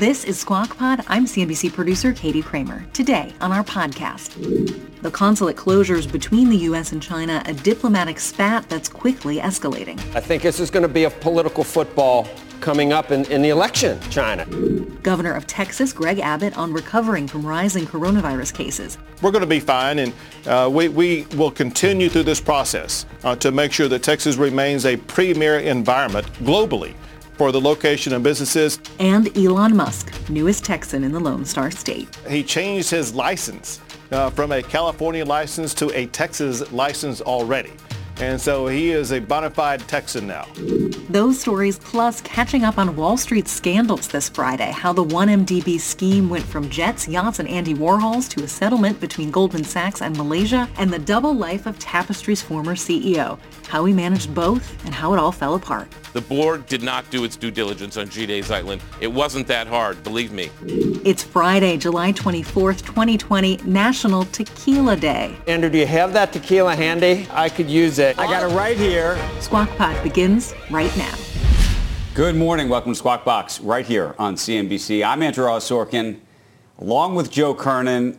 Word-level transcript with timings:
This 0.00 0.24
is 0.24 0.40
Squawk 0.40 0.78
Pod. 0.78 1.04
I'm 1.08 1.26
CNBC 1.26 1.74
producer 1.74 2.14
Katie 2.14 2.40
Kramer. 2.40 2.86
Today 2.94 3.34
on 3.42 3.52
our 3.52 3.62
podcast, 3.62 4.32
the 5.02 5.10
consulate 5.10 5.56
closures 5.56 6.10
between 6.10 6.48
the 6.48 6.56
U.S. 6.56 6.92
and 6.92 7.02
China, 7.02 7.42
a 7.44 7.52
diplomatic 7.52 8.18
spat 8.18 8.66
that's 8.70 8.88
quickly 8.88 9.40
escalating. 9.40 9.98
I 10.16 10.20
think 10.20 10.42
this 10.42 10.58
is 10.58 10.70
going 10.70 10.84
to 10.84 10.88
be 10.88 11.04
a 11.04 11.10
political 11.10 11.64
football 11.64 12.26
coming 12.62 12.94
up 12.94 13.10
in, 13.10 13.26
in 13.26 13.42
the 13.42 13.50
election, 13.50 14.00
China. 14.08 14.46
Governor 15.02 15.34
of 15.34 15.46
Texas 15.46 15.92
Greg 15.92 16.18
Abbott 16.18 16.56
on 16.56 16.72
recovering 16.72 17.28
from 17.28 17.44
rising 17.44 17.84
coronavirus 17.84 18.54
cases. 18.54 18.96
We're 19.20 19.32
going 19.32 19.42
to 19.42 19.46
be 19.46 19.60
fine, 19.60 19.98
and 19.98 20.14
uh, 20.46 20.70
we, 20.72 20.88
we 20.88 21.26
will 21.36 21.50
continue 21.50 22.08
through 22.08 22.22
this 22.22 22.40
process 22.40 23.04
uh, 23.22 23.36
to 23.36 23.52
make 23.52 23.70
sure 23.70 23.88
that 23.88 24.02
Texas 24.02 24.36
remains 24.36 24.86
a 24.86 24.96
premier 24.96 25.58
environment 25.58 26.26
globally 26.38 26.94
for 27.40 27.52
the 27.52 27.58
location 27.58 28.12
of 28.12 28.22
businesses. 28.22 28.78
And 28.98 29.34
Elon 29.34 29.74
Musk, 29.74 30.12
newest 30.28 30.62
Texan 30.62 31.02
in 31.02 31.10
the 31.10 31.18
Lone 31.18 31.46
Star 31.46 31.70
State. 31.70 32.14
He 32.28 32.42
changed 32.42 32.90
his 32.90 33.14
license 33.14 33.80
uh, 34.10 34.28
from 34.28 34.52
a 34.52 34.62
California 34.62 35.24
license 35.24 35.72
to 35.76 35.88
a 35.98 36.04
Texas 36.08 36.70
license 36.70 37.22
already. 37.22 37.72
And 38.18 38.38
so 38.38 38.66
he 38.66 38.90
is 38.90 39.12
a 39.12 39.20
bona 39.20 39.48
fide 39.48 39.80
Texan 39.88 40.26
now. 40.26 40.44
Those 41.10 41.40
stories 41.40 41.76
plus 41.76 42.20
catching 42.20 42.62
up 42.62 42.78
on 42.78 42.94
Wall 42.94 43.16
Street 43.16 43.48
scandals 43.48 44.06
this 44.06 44.28
Friday, 44.28 44.70
how 44.70 44.92
the 44.92 45.02
1MDB 45.02 45.80
scheme 45.80 46.28
went 46.28 46.44
from 46.44 46.70
jets, 46.70 47.08
yachts, 47.08 47.40
and 47.40 47.48
Andy 47.48 47.74
Warhols 47.74 48.28
to 48.28 48.44
a 48.44 48.46
settlement 48.46 49.00
between 49.00 49.32
Goldman 49.32 49.64
Sachs 49.64 50.02
and 50.02 50.16
Malaysia, 50.16 50.68
and 50.78 50.92
the 50.92 51.00
double 51.00 51.34
life 51.34 51.66
of 51.66 51.76
Tapestry's 51.80 52.40
former 52.40 52.76
CEO, 52.76 53.40
how 53.66 53.84
he 53.86 53.92
managed 53.92 54.32
both 54.32 54.84
and 54.84 54.94
how 54.94 55.12
it 55.12 55.18
all 55.18 55.32
fell 55.32 55.56
apart. 55.56 55.88
The 56.12 56.20
board 56.20 56.66
did 56.66 56.82
not 56.82 57.08
do 57.10 57.24
its 57.24 57.36
due 57.36 57.50
diligence 57.50 57.96
on 57.96 58.06
Jide 58.06 58.44
Zeitlin. 58.44 58.80
It 59.00 59.08
wasn't 59.08 59.48
that 59.48 59.66
hard, 59.66 60.02
believe 60.04 60.30
me. 60.30 60.50
It's 61.04 61.24
Friday, 61.24 61.76
July 61.76 62.12
24th, 62.12 62.84
2020, 62.84 63.58
National 63.64 64.24
Tequila 64.26 64.96
Day. 64.96 65.36
Andrew, 65.46 65.70
do 65.70 65.78
you 65.78 65.86
have 65.86 66.12
that 66.12 66.32
tequila 66.32 66.76
handy? 66.76 67.26
I 67.32 67.48
could 67.48 67.70
use 67.70 67.98
it. 67.98 68.18
I 68.18 68.26
got 68.26 68.48
it 68.48 68.54
right 68.54 68.76
here. 68.76 69.18
Squawk 69.40 69.68
Pod 69.76 70.00
begins 70.02 70.52
right 70.70 70.94
now. 70.96 70.99
Good 72.20 72.36
morning. 72.36 72.68
Welcome 72.68 72.92
to 72.92 72.98
Squawk 72.98 73.24
Box 73.24 73.60
right 73.60 73.86
here 73.86 74.14
on 74.18 74.34
CNBC. 74.34 75.02
I'm 75.06 75.22
Andrew 75.22 75.46
Ross 75.46 75.66
Sorkin, 75.66 76.18
along 76.78 77.14
with 77.14 77.30
Joe 77.30 77.54
Kernan. 77.54 78.18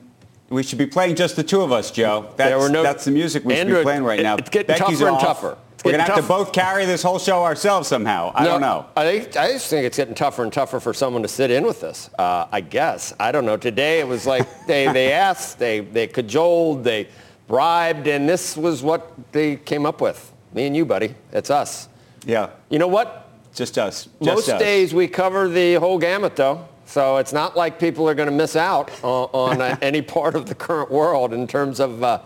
We 0.50 0.64
should 0.64 0.80
be 0.80 0.88
playing 0.88 1.18
just 1.18 1.36
the 1.36 1.44
two 1.44 1.62
of 1.62 1.72
us, 1.72 1.92
Joe. 1.92 2.34
That's, 2.36 2.72
no, 2.72 2.82
that's 2.82 3.06
the 3.06 3.12
music 3.12 3.46
we 3.46 3.54
Andrew, 3.54 3.76
should 3.76 3.82
be 3.82 3.84
playing 3.84 4.04
right 4.04 4.22
now. 4.22 4.38
It's 4.38 4.50
getting 4.50 4.68
Becky's 4.68 5.00
tougher 5.00 5.08
and 5.08 5.16
off. 5.18 5.22
tougher. 5.22 5.58
We're 5.86 5.92
going 5.92 6.06
to 6.06 6.14
have 6.14 6.22
to 6.22 6.28
both 6.28 6.52
carry 6.52 6.86
this 6.86 7.04
whole 7.04 7.20
show 7.20 7.44
ourselves 7.44 7.88
somehow. 7.88 8.32
I 8.34 8.44
no, 8.44 8.50
don't 8.52 8.62
know. 8.62 8.86
I, 8.96 9.04
think, 9.04 9.38
I 9.38 9.52
just 9.52 9.70
think 9.70 9.86
it's 9.86 9.98
getting 9.98 10.16
tougher 10.16 10.44
and 10.44 10.52
tougher 10.52 10.80
for 10.80 10.94
someone 10.94 11.22
to 11.22 11.28
sit 11.28 11.52
in 11.52 11.64
with 11.64 11.84
us. 11.84 12.09
Uh, 12.18 12.48
I 12.52 12.62
guess. 12.62 13.14
I 13.20 13.32
don't 13.32 13.46
know. 13.46 13.58
Today 13.58 14.00
it 14.00 14.08
was 14.08 14.26
like 14.26 14.48
they, 14.68 14.92
they 14.92 15.12
asked, 15.12 15.59
they, 15.59 15.82
they 15.82 16.08
cajoled, 16.08 16.84
they 16.84 17.08
bribed, 17.48 18.08
and 18.08 18.28
this 18.28 18.58
was 18.58 18.81
what 18.81 19.12
they 19.31 19.58
came 19.58 19.86
up 19.86 20.02
with. 20.02 20.34
Me 20.53 20.66
and 20.66 20.75
you, 20.75 20.86
buddy. 20.86 21.13
It's 21.31 21.50
us. 21.50 21.88
Yeah. 22.26 22.52
You 22.70 22.80
know 22.80 22.88
what? 22.88 23.30
Just 23.54 23.78
us. 23.78 24.06
Just 24.06 24.22
Most 24.22 24.50
us. 24.50 24.59
days 24.59 24.94
we 24.94 25.08
cover 25.08 25.48
the 25.48 25.76
whole 25.76 25.98
gamut, 25.98 26.36
though. 26.36 26.68
So 26.86 27.18
it's 27.18 27.34
not 27.34 27.56
like 27.56 27.80
people 27.80 28.08
are 28.09 28.16
going 28.16 28.30
to 28.30 28.36
miss 28.36 28.56
out 28.56 28.92
on, 29.04 29.30
on 29.34 29.62
uh, 29.62 29.78
any 29.82 30.02
part 30.02 30.36
of 30.36 30.46
the 30.46 30.56
current 30.56 30.92
world 30.92 31.34
in 31.34 31.48
terms 31.48 31.80
of, 31.80 32.04
uh, 32.04 32.22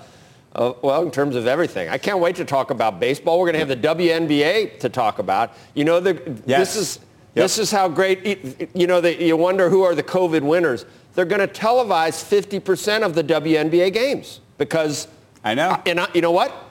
uh, 0.54 0.74
well, 0.82 1.04
in 1.04 1.12
terms 1.12 1.36
of 1.36 1.48
everything. 1.48 1.90
I 1.90 1.98
can't 1.98 2.20
wait 2.20 2.36
to 2.38 2.46
talk 2.46 2.72
about 2.72 3.00
baseball. 3.00 3.40
We're 3.40 3.52
going 3.52 3.68
to 3.68 3.74
have 3.74 3.82
the 3.82 3.88
WNBA 3.88 4.80
to 4.80 4.90
talk 4.90 5.20
about. 5.20 5.54
You 5.74 5.86
know, 5.86 6.00
the, 6.00 6.42
yes. 6.46 6.74
this 6.74 6.76
is 6.76 7.00
Yep. 7.36 7.44
this 7.44 7.58
is 7.58 7.70
how 7.70 7.90
great. 7.90 8.70
You 8.74 8.88
know, 8.88 9.02
the, 9.02 9.22
you 9.22 9.36
wonder 9.36 9.70
who 9.70 9.84
are 9.84 9.94
the 9.94 10.04
COVID 10.04 10.42
winners. 10.42 10.86
They're 11.16 11.26
going 11.26 11.46
to 11.46 11.50
televise 11.50 12.24
50% 12.24 13.04
of 13.04 13.14
the 13.14 13.24
WNBA 13.24 13.92
games 13.94 14.40
because 14.58 15.10
I 15.44 15.54
know. 15.54 15.82
And 15.86 16.00
I, 16.00 16.08
you 16.14 16.22
know 16.22 16.32
what? 16.32 16.65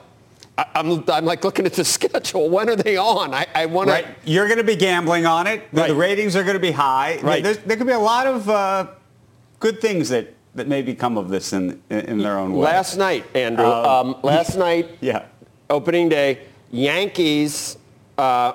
I, 0.57 0.65
I'm, 0.75 1.03
I'm 1.09 1.25
like 1.25 1.43
looking 1.43 1.65
at 1.65 1.73
the 1.73 1.83
schedule. 1.97 2.49
When 2.49 2.69
are 2.69 2.75
they 2.75 2.97
on? 2.97 3.33
I, 3.33 3.45
I 3.53 3.65
want 3.65 3.89
Right. 3.89 4.07
You're 4.23 4.47
going 4.47 4.57
to 4.57 4.63
be 4.63 4.75
gambling 4.75 5.25
on 5.25 5.47
it. 5.47 5.69
The, 5.71 5.81
Right. 5.81 5.87
the 5.89 5.95
ratings 5.95 6.35
are 6.35 6.43
going 6.43 6.55
to 6.55 6.59
be 6.61 6.71
high. 6.71 7.19
Right. 7.21 7.43
There's, 7.43 7.57
there 7.59 7.77
could 7.77 7.87
be 7.87 7.93
a 7.93 7.99
lot 7.99 8.25
of 8.27 8.49
uh, 8.49 8.87
good 9.59 9.81
things 9.81 10.09
that, 10.09 10.33
that 10.55 10.67
maybe 10.67 10.93
come 10.95 11.17
of 11.17 11.29
this 11.29 11.51
in, 11.53 11.81
in, 11.89 11.99
in 12.01 12.17
their 12.19 12.37
own 12.37 12.53
way. 12.53 12.63
Last 12.63 12.95
night, 12.97 13.25
Andrew. 13.35 13.65
Um, 13.65 14.13
Um, 14.15 14.15
last 14.23 14.55
night, 14.67 14.89
Yeah. 15.01 15.25
opening 15.69 16.09
day, 16.09 16.39
Yankees. 16.71 17.77
Uh, 18.17 18.53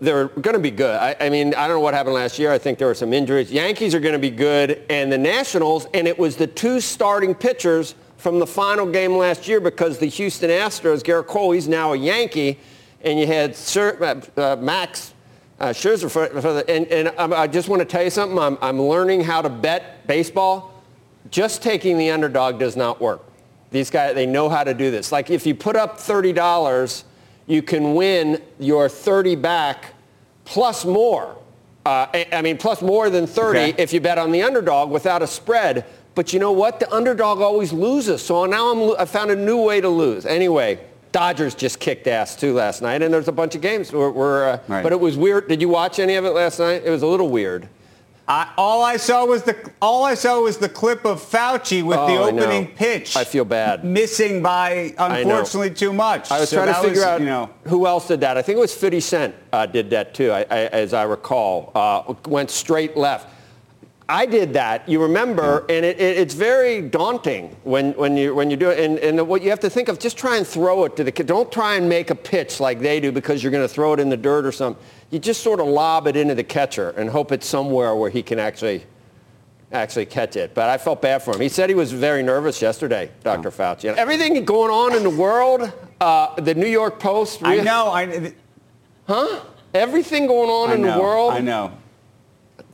they're 0.00 0.28
going 0.28 0.54
to 0.54 0.58
be 0.58 0.70
good. 0.70 0.96
I, 0.96 1.14
I 1.20 1.28
mean, 1.28 1.48
I 1.54 1.66
don't 1.68 1.76
know 1.76 1.80
what 1.80 1.92
happened 1.92 2.14
last 2.14 2.38
year. 2.38 2.50
I 2.50 2.56
think 2.56 2.78
there 2.78 2.86
were 2.88 2.94
some 2.94 3.12
injuries. 3.12 3.52
Yankees 3.52 3.94
are 3.94 4.00
going 4.00 4.14
to 4.14 4.18
be 4.18 4.30
good, 4.30 4.82
and 4.88 5.12
the 5.12 5.18
Nationals. 5.18 5.86
And 5.92 6.08
it 6.08 6.18
was 6.18 6.36
the 6.36 6.46
two 6.46 6.80
starting 6.80 7.34
pitchers 7.34 7.94
from 8.20 8.38
the 8.38 8.46
final 8.46 8.86
game 8.86 9.16
last 9.16 9.48
year 9.48 9.60
because 9.60 9.98
the 9.98 10.06
Houston 10.06 10.50
Astros, 10.50 11.02
Gerrit 11.02 11.26
Cole, 11.26 11.52
he's 11.52 11.66
now 11.66 11.92
a 11.92 11.96
Yankee, 11.96 12.58
and 13.02 13.18
you 13.18 13.26
had 13.26 13.56
Sir, 13.56 13.96
uh, 14.36 14.40
uh, 14.40 14.56
Max 14.56 15.14
uh, 15.58 15.68
Scherzer 15.68 16.10
for, 16.10 16.26
for 16.40 16.52
the, 16.52 16.70
and, 16.70 16.86
and 16.88 17.08
um, 17.16 17.32
I 17.32 17.46
just 17.46 17.68
want 17.68 17.80
to 17.80 17.86
tell 17.86 18.02
you 18.02 18.10
something. 18.10 18.38
I'm, 18.38 18.58
I'm 18.60 18.80
learning 18.80 19.22
how 19.22 19.40
to 19.42 19.48
bet 19.48 20.06
baseball. 20.06 20.82
Just 21.30 21.62
taking 21.62 21.96
the 21.98 22.10
underdog 22.10 22.58
does 22.58 22.76
not 22.76 23.00
work. 23.00 23.22
These 23.70 23.90
guys, 23.90 24.14
they 24.14 24.26
know 24.26 24.48
how 24.48 24.64
to 24.64 24.74
do 24.74 24.90
this. 24.90 25.12
Like 25.12 25.30
if 25.30 25.46
you 25.46 25.54
put 25.54 25.76
up 25.76 25.98
$30, 25.98 27.04
you 27.46 27.62
can 27.62 27.94
win 27.94 28.42
your 28.58 28.88
30 28.88 29.36
back 29.36 29.94
plus 30.44 30.84
more. 30.84 31.36
Uh, 31.86 32.06
I 32.12 32.26
I 32.32 32.42
mean, 32.42 32.58
plus 32.58 32.82
more 32.82 33.08
than 33.08 33.26
30 33.26 33.58
Okay. 33.58 33.82
if 33.82 33.92
you 33.92 34.00
bet 34.00 34.18
on 34.18 34.32
the 34.32 34.42
underdog 34.42 34.90
without 34.90 35.22
a 35.22 35.26
spread. 35.26 35.86
But 36.14 36.32
you 36.32 36.40
know 36.40 36.52
what? 36.52 36.80
The 36.80 36.92
underdog 36.92 37.40
always 37.40 37.72
loses. 37.72 38.22
So 38.22 38.44
now 38.46 38.72
I'm, 38.72 39.00
I 39.00 39.04
found 39.04 39.30
a 39.30 39.36
new 39.36 39.62
way 39.62 39.80
to 39.80 39.88
lose. 39.88 40.26
Anyway, 40.26 40.80
Dodgers 41.12 41.54
just 41.54 41.80
kicked 41.80 42.06
ass 42.06 42.36
too 42.36 42.52
last 42.54 42.82
night, 42.82 43.02
and 43.02 43.12
there's 43.12 43.28
a 43.28 43.32
bunch 43.32 43.54
of 43.54 43.60
games. 43.60 43.92
Where, 43.92 44.10
where, 44.10 44.48
uh, 44.48 44.58
Right. 44.68 44.82
But 44.82 44.92
it 44.92 45.00
was 45.00 45.16
weird. 45.16 45.48
Did 45.48 45.60
you 45.60 45.68
watch 45.68 45.98
any 45.98 46.14
of 46.16 46.24
it 46.24 46.30
last 46.30 46.58
night? 46.58 46.82
It 46.84 46.90
was 46.90 47.02
a 47.02 47.06
little 47.06 47.28
weird. 47.28 47.68
I, 48.28 48.52
all 48.56 48.84
I 48.84 48.96
saw 48.96 49.24
was 49.24 49.42
the 49.42 49.56
all 49.82 50.04
I 50.04 50.14
saw 50.14 50.40
was 50.40 50.56
the 50.56 50.68
clip 50.68 51.04
of 51.04 51.20
Fauci 51.20 51.82
with 51.82 51.96
the 51.96 52.02
Oh, 52.16 52.22
I 52.24 52.30
opening 52.30 52.68
pitch. 52.68 53.16
I 53.16 53.24
feel 53.24 53.44
bad. 53.44 53.84
Missing 53.84 54.40
by 54.40 54.94
unfortunately 54.96 55.70
too 55.74 55.92
much. 55.92 56.30
I 56.30 56.38
was 56.38 56.48
So 56.48 56.56
trying 56.62 56.68
to 56.68 56.80
figure 56.80 57.00
was, 57.00 57.02
out 57.02 57.20
you 57.20 57.26
know, 57.26 57.50
who 57.66 57.88
else 57.88 58.06
did 58.06 58.20
that. 58.20 58.36
I 58.36 58.42
think 58.42 58.56
it 58.58 58.60
was 58.60 58.72
50 58.72 59.00
Cent 59.00 59.34
uh, 59.52 59.66
did 59.66 59.90
that 59.90 60.14
too, 60.14 60.30
I, 60.30 60.42
I, 60.42 60.58
as 60.66 60.94
I 60.94 61.02
recall. 61.02 61.72
Uh, 61.74 62.14
went 62.28 62.52
straight 62.52 62.96
left. 62.96 63.28
I 64.10 64.26
did 64.26 64.52
that. 64.54 64.88
You 64.88 65.00
remember, 65.02 65.60
and 65.68 65.84
it, 65.84 66.00
it, 66.00 66.18
it's 66.18 66.34
very 66.34 66.82
daunting 66.82 67.56
when, 67.64 67.92
when 67.92 68.16
you 68.16 68.34
when 68.34 68.50
you 68.50 68.56
do 68.56 68.70
it. 68.70 68.78
And, 68.80 68.98
and 68.98 69.28
what 69.28 69.42
you 69.42 69.50
have 69.50 69.60
to 69.60 69.70
think 69.70 69.88
of, 69.88 69.98
just 69.98 70.18
try 70.18 70.36
and 70.36 70.46
throw 70.46 70.84
it 70.84 70.96
to 70.96 71.04
the 71.04 71.12
kid. 71.12 71.26
Don't 71.26 71.50
try 71.50 71.76
and 71.76 71.88
make 71.88 72.10
a 72.10 72.14
pitch 72.14 72.60
like 72.60 72.80
they 72.80 73.00
do 73.00 73.12
because 73.12 73.42
you're 73.42 73.52
going 73.52 73.66
to 73.66 73.72
throw 73.72 73.92
it 73.92 74.00
in 74.00 74.08
the 74.08 74.16
dirt 74.16 74.44
or 74.44 74.52
something. 74.52 74.82
You 75.10 75.18
just 75.18 75.42
sort 75.42 75.60
of 75.60 75.66
lob 75.66 76.06
it 76.06 76.16
into 76.16 76.34
the 76.34 76.44
catcher 76.44 76.90
and 76.90 77.08
hope 77.08 77.32
it's 77.32 77.46
somewhere 77.46 77.94
where 77.94 78.10
he 78.10 78.22
can 78.22 78.38
actually 78.38 78.84
actually 79.72 80.06
catch 80.06 80.36
it. 80.36 80.54
But 80.54 80.68
I 80.68 80.78
felt 80.78 81.00
bad 81.00 81.22
for 81.22 81.34
him. 81.34 81.40
He 81.40 81.48
said 81.48 81.68
he 81.68 81.76
was 81.76 81.92
very 81.92 82.22
nervous 82.22 82.60
yesterday, 82.60 83.10
Dr. 83.22 83.50
Fauci. 83.50 83.94
Everything 83.94 84.44
going 84.44 84.70
on 84.70 84.96
in 84.96 85.04
the 85.04 85.10
world, 85.10 85.72
uh, 86.00 86.40
the 86.40 86.54
New 86.54 86.66
York 86.66 86.98
Post. 86.98 87.40
I 87.44 87.58
know. 87.58 87.88
I, 87.88 88.32
Huh? 89.06 89.40
Everything 89.74 90.28
going 90.28 90.48
on 90.50 90.70
I 90.70 90.74
in 90.74 90.82
know. 90.82 90.94
the 90.94 91.02
world. 91.02 91.32
I 91.32 91.40
know. 91.40 91.72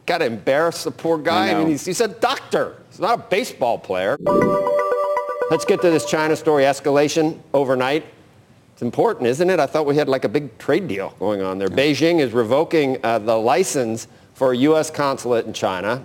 Got 0.06 0.18
to 0.18 0.26
embarrass 0.26 0.84
the 0.84 0.92
poor 0.92 1.18
guy. 1.18 1.48
I 1.48 1.54
I, 1.54 1.58
mean, 1.58 1.68
he's, 1.68 1.84
he's 1.84 2.00
a 2.00 2.08
doctor. 2.08 2.76
He's 2.90 3.00
not 3.00 3.18
a 3.18 3.22
baseball 3.22 3.78
player. 3.78 4.16
Let's 5.50 5.64
get 5.64 5.80
to 5.82 5.90
this 5.90 6.06
China 6.06 6.36
story 6.36 6.64
escalation 6.64 7.38
overnight. 7.52 8.04
It's 8.72 8.82
important, 8.82 9.26
isn't 9.26 9.48
it? 9.48 9.58
I 9.58 9.66
thought 9.66 9.86
we 9.86 9.96
had 9.96 10.08
like 10.08 10.24
a 10.24 10.28
big 10.28 10.56
trade 10.58 10.86
deal 10.86 11.14
going 11.18 11.40
on 11.40 11.58
there. 11.58 11.68
Beijing 11.68 12.20
is 12.20 12.32
revoking 12.32 12.98
uh, 13.02 13.18
the 13.18 13.36
license 13.36 14.06
for 14.34 14.52
a 14.52 14.56
U.S. 14.56 14.90
consulate 14.90 15.46
in 15.46 15.52
China 15.52 16.04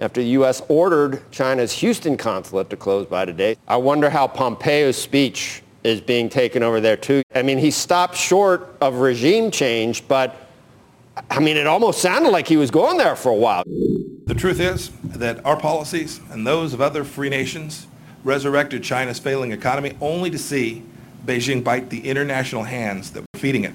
after 0.00 0.20
the 0.20 0.28
U.S. 0.30 0.60
ordered 0.68 1.22
China's 1.30 1.72
Houston 1.72 2.16
consulate 2.16 2.68
to 2.70 2.76
close 2.76 3.06
by 3.06 3.24
today. 3.24 3.56
I 3.68 3.76
wonder 3.76 4.10
how 4.10 4.26
Pompeo's 4.26 4.96
speech 4.96 5.62
is 5.84 6.00
being 6.00 6.28
taken 6.28 6.62
over 6.62 6.80
there 6.80 6.96
too. 6.96 7.22
I 7.34 7.42
mean, 7.42 7.58
he 7.58 7.70
stopped 7.70 8.16
short 8.16 8.76
of 8.80 8.96
regime 8.96 9.50
change, 9.50 10.06
but 10.08 10.49
I 11.28 11.40
mean, 11.40 11.56
it 11.56 11.66
almost 11.66 12.00
sounded 12.00 12.30
like 12.30 12.48
he 12.48 12.56
was 12.56 12.70
going 12.70 12.96
there 12.96 13.16
for 13.16 13.30
a 13.30 13.34
while. 13.34 13.64
The 13.66 14.34
truth 14.34 14.60
is 14.60 14.90
that 15.04 15.44
our 15.44 15.58
policies 15.58 16.20
and 16.30 16.46
those 16.46 16.72
of 16.72 16.80
other 16.80 17.04
free 17.04 17.28
nations 17.28 17.86
resurrected 18.24 18.82
China's 18.82 19.18
failing 19.18 19.52
economy 19.52 19.96
only 20.00 20.30
to 20.30 20.38
see 20.38 20.84
Beijing 21.26 21.62
bite 21.62 21.90
the 21.90 22.08
international 22.08 22.64
hands 22.64 23.10
that 23.12 23.20
were 23.20 23.38
feeding 23.38 23.64
it. 23.64 23.74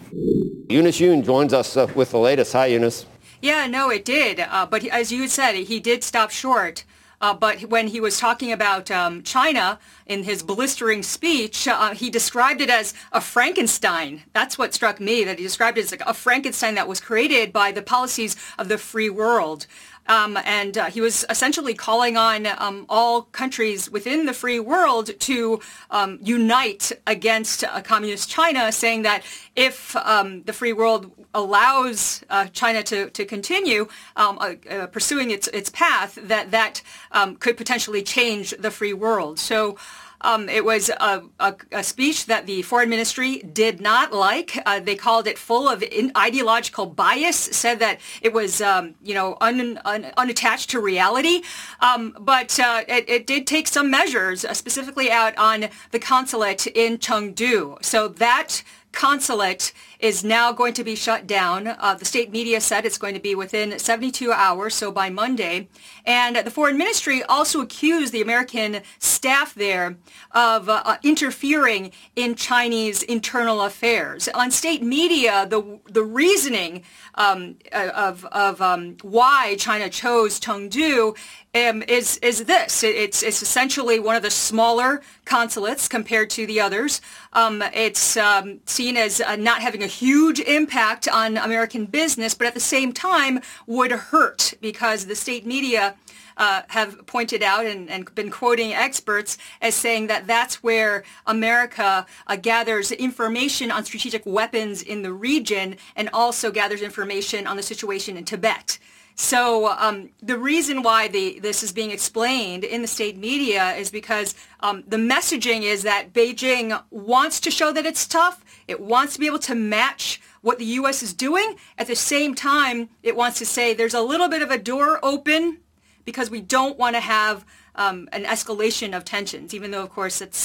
Eunice 0.69 0.99
Yoon 0.99 1.23
joins 1.23 1.53
us 1.53 1.77
uh, 1.77 1.87
with 1.95 2.11
the 2.11 2.19
latest. 2.19 2.53
Hi, 2.53 2.67
Eunice. 2.67 3.05
Yeah, 3.41 3.67
no, 3.67 3.89
it 3.89 4.05
did. 4.05 4.39
Uh, 4.39 4.65
but 4.65 4.85
as 4.87 5.11
you 5.11 5.27
said, 5.27 5.53
he 5.55 5.79
did 5.79 6.03
stop 6.03 6.31
short. 6.31 6.83
Uh, 7.25 7.33
but 7.33 7.61
when 7.61 7.87
he 7.87 7.99
was 7.99 8.19
talking 8.19 8.51
about 8.51 8.91
um, 8.91 9.23
China 9.23 9.79
in 10.05 10.21
his 10.25 10.43
blistering 10.43 11.01
speech, 11.01 11.67
uh, 11.67 11.89
he 11.95 12.07
described 12.11 12.61
it 12.61 12.69
as 12.69 12.93
a 13.11 13.19
Frankenstein. 13.19 14.21
That's 14.31 14.59
what 14.59 14.75
struck 14.75 14.99
me, 14.99 15.23
that 15.23 15.39
he 15.39 15.43
described 15.43 15.79
it 15.79 15.91
as 15.91 15.99
a 16.05 16.13
Frankenstein 16.13 16.75
that 16.75 16.87
was 16.87 16.99
created 16.99 17.51
by 17.51 17.71
the 17.71 17.81
policies 17.81 18.35
of 18.59 18.67
the 18.67 18.77
free 18.77 19.09
world. 19.09 19.65
Um, 20.07 20.37
and 20.45 20.77
uh, 20.77 20.85
he 20.85 21.01
was 21.01 21.25
essentially 21.29 21.73
calling 21.73 22.15
on 22.17 22.47
um, 22.57 22.85
all 22.89 23.23
countries 23.23 23.89
within 23.89 24.25
the 24.25 24.33
free 24.33 24.59
world 24.59 25.19
to 25.19 25.59
um, 25.89 26.19
unite 26.21 26.91
against 27.07 27.63
uh, 27.63 27.81
communist 27.81 28.29
China, 28.29 28.71
saying 28.71 29.01
that 29.03 29.23
if 29.55 29.95
um, 29.95 30.43
the 30.43 30.53
free 30.53 30.73
world 30.73 31.11
allows 31.33 32.23
uh, 32.29 32.45
China 32.47 32.83
to, 32.83 33.09
to 33.09 33.25
continue 33.25 33.87
um, 34.15 34.37
uh, 34.39 34.53
uh, 34.69 34.87
pursuing 34.87 35.31
its, 35.31 35.47
its 35.47 35.69
path, 35.69 36.19
that 36.21 36.51
that 36.51 36.81
um, 37.11 37.35
could 37.35 37.57
potentially 37.57 38.03
change 38.03 38.53
the 38.59 38.71
free 38.71 38.93
world. 38.93 39.39
So 39.39 39.77
um, 40.21 40.49
it 40.49 40.65
was 40.65 40.89
a, 40.89 41.23
a, 41.39 41.55
a, 41.71 41.83
speech 41.83 42.25
that 42.25 42.45
the 42.45 42.61
foreign 42.61 42.89
ministry 42.89 43.39
did 43.39 43.81
not 43.81 44.13
like. 44.13 44.61
Uh, 44.65 44.79
they 44.79 44.95
called 44.95 45.27
it 45.27 45.37
full 45.37 45.67
of 45.67 45.83
ideological 46.17 46.85
bias, 46.85 47.37
said 47.37 47.79
that 47.79 47.99
it 48.21 48.33
was, 48.33 48.61
um, 48.61 48.95
you 49.03 49.13
know, 49.13 49.37
un, 49.41 49.79
un, 49.85 50.11
unattached 50.17 50.69
to 50.71 50.79
reality. 50.79 51.41
Um, 51.79 52.15
but 52.19 52.59
uh, 52.59 52.83
it, 52.87 53.09
it, 53.09 53.27
did 53.27 53.45
take 53.47 53.67
some 53.67 53.89
measures, 53.89 54.45
uh, 54.45 54.53
specifically 54.53 55.11
out 55.11 55.37
on 55.37 55.69
the 55.91 55.99
consulate 55.99 56.67
in 56.67 56.97
Chengdu. 56.97 57.83
So 57.83 58.07
that 58.07 58.63
consulate 58.95 59.73
is 59.99 60.23
now 60.23 60.51
going 60.51 60.73
to 60.73 60.83
be 60.83 60.95
shut 60.95 61.27
down. 61.27 61.67
Uh, 61.67 61.93
the 61.93 62.05
state 62.05 62.31
media 62.31 62.59
said 62.59 62.85
it's 62.85 62.97
going 62.97 63.13
to 63.13 63.19
be 63.19 63.35
within 63.35 63.77
72 63.77 64.31
hours, 64.31 64.73
so 64.73 64.91
by 64.91 65.09
Monday. 65.09 65.67
And 66.05 66.37
the 66.37 66.51
foreign 66.51 66.77
ministry 66.77 67.23
also 67.23 67.61
accused 67.61 68.13
the 68.13 68.21
American 68.21 68.81
staff 68.99 69.53
there 69.55 69.97
of 70.31 70.69
uh, 70.69 70.97
interfering 71.03 71.91
in 72.15 72.35
Chinese 72.35 73.01
internal 73.03 73.61
affairs. 73.61 74.27
On 74.29 74.51
state 74.51 74.83
media, 74.83 75.47
the 75.49 75.79
the 75.85 76.03
reasoning 76.03 76.83
um, 77.15 77.55
of 77.71 78.25
of 78.25 78.61
um, 78.61 78.97
why 79.01 79.55
China 79.57 79.89
chose 79.89 80.39
Chengdu 80.39 81.17
um, 81.55 81.83
is 81.87 82.17
is 82.17 82.45
this. 82.45 82.83
It's 82.83 83.23
it's 83.23 83.41
essentially 83.41 83.99
one 83.99 84.15
of 84.15 84.21
the 84.21 84.31
smaller 84.31 85.01
consulates 85.23 85.87
compared 85.87 86.29
to 86.31 86.45
the 86.45 86.59
others. 86.59 87.01
Um, 87.33 87.63
it's 87.73 88.17
um, 88.17 88.59
seen 88.65 88.97
as 88.97 89.21
uh, 89.21 89.35
not 89.35 89.61
having 89.61 89.81
a 89.81 89.87
huge 89.87 90.39
impact 90.39 91.07
on 91.07 91.37
American 91.37 91.85
business, 91.85 92.33
but 92.33 92.47
at 92.47 92.53
the 92.53 92.59
same 92.59 92.93
time 92.93 93.39
would 93.65 93.91
hurt 93.91 94.53
because 94.61 95.05
the 95.05 95.15
state 95.15 95.45
media 95.45 95.94
uh, 96.37 96.61
have 96.69 97.05
pointed 97.05 97.41
out 97.43 97.65
and, 97.65 97.89
and, 97.89 98.13
been 98.15 98.31
quoting 98.31 98.73
experts 98.73 99.37
as 99.61 99.75
saying 99.75 100.07
that 100.07 100.27
that's 100.27 100.63
where 100.63 101.03
America 101.25 102.05
uh, 102.27 102.35
gathers 102.35 102.91
information 102.91 103.71
on 103.71 103.83
strategic 103.83 104.25
weapons 104.25 104.81
in 104.81 105.01
the 105.01 105.11
region 105.11 105.75
and 105.95 106.09
also 106.13 106.51
gathers 106.51 106.81
information 106.81 107.47
on 107.47 107.57
the 107.57 107.63
situation 107.63 108.17
in 108.17 108.23
Tibet. 108.25 108.77
So 109.15 109.69
um, 109.69 110.09
the 110.21 110.37
reason 110.37 110.83
why 110.83 111.07
the, 111.07 111.39
this 111.39 111.63
is 111.63 111.71
being 111.71 111.91
explained 111.91 112.65
in 112.65 112.81
the 112.81 112.87
state 112.87 113.17
media 113.17 113.73
is 113.75 113.89
because 113.89 114.35
um, 114.59 114.83
the 114.87 114.97
messaging 114.97 115.61
is 115.61 115.83
that 115.83 116.11
Beijing 116.11 116.81
wants 116.91 117.39
to 117.41 117.51
show 117.51 117.71
that 117.71 117.85
it's 117.85 118.05
tough. 118.05 118.43
It 118.67 118.81
wants 118.81 119.13
to 119.13 119.19
be 119.19 119.25
able 119.25 119.39
to 119.39 119.55
match 119.55 120.21
what 120.41 120.59
the 120.59 120.65
U.S. 120.65 121.01
is 121.01 121.13
doing. 121.13 121.55
At 121.77 121.87
the 121.87 121.95
same 121.95 122.35
time, 122.35 122.89
it 123.03 123.15
wants 123.15 123.39
to 123.39 123.45
say 123.45 123.73
there's 123.73 123.93
a 123.93 124.01
little 124.01 124.27
bit 124.27 124.41
of 124.41 124.51
a 124.51 124.57
door 124.57 124.99
open 125.01 125.59
because 126.05 126.29
we 126.29 126.39
don't 126.39 126.77
want 126.77 126.95
to 126.95 126.99
have 126.99 127.45
um, 127.75 128.07
an 128.13 128.23
escalation 128.23 128.95
of 128.95 129.03
tensions, 129.03 129.53
even 129.53 129.71
though, 129.71 129.83
of 129.83 129.89
course, 129.89 130.21
it 130.21 130.35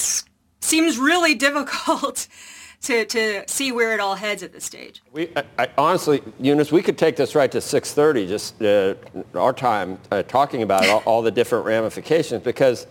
seems 0.59 0.97
really 0.97 1.35
difficult 1.47 2.27
to, 2.81 3.05
to 3.05 3.43
see 3.47 3.71
where 3.71 3.93
it 3.93 3.99
all 3.99 4.15
heads 4.15 4.41
at 4.41 4.51
this 4.51 4.65
stage. 4.65 5.01
We, 5.11 5.29
I, 5.35 5.43
I, 5.59 5.69
honestly, 5.77 6.21
Eunice, 6.39 6.71
we 6.71 6.81
could 6.81 6.97
take 6.97 7.15
this 7.15 7.35
right 7.35 7.51
to 7.51 7.59
6.30, 7.59 8.27
just 8.27 8.61
uh, 8.61 8.95
our 9.39 9.53
time, 9.53 9.99
uh, 10.11 10.23
talking 10.23 10.63
about 10.63 10.87
all, 10.89 11.03
all 11.05 11.21
the 11.21 11.31
different 11.31 11.65
ramifications 11.65 12.41
because, 12.41 12.87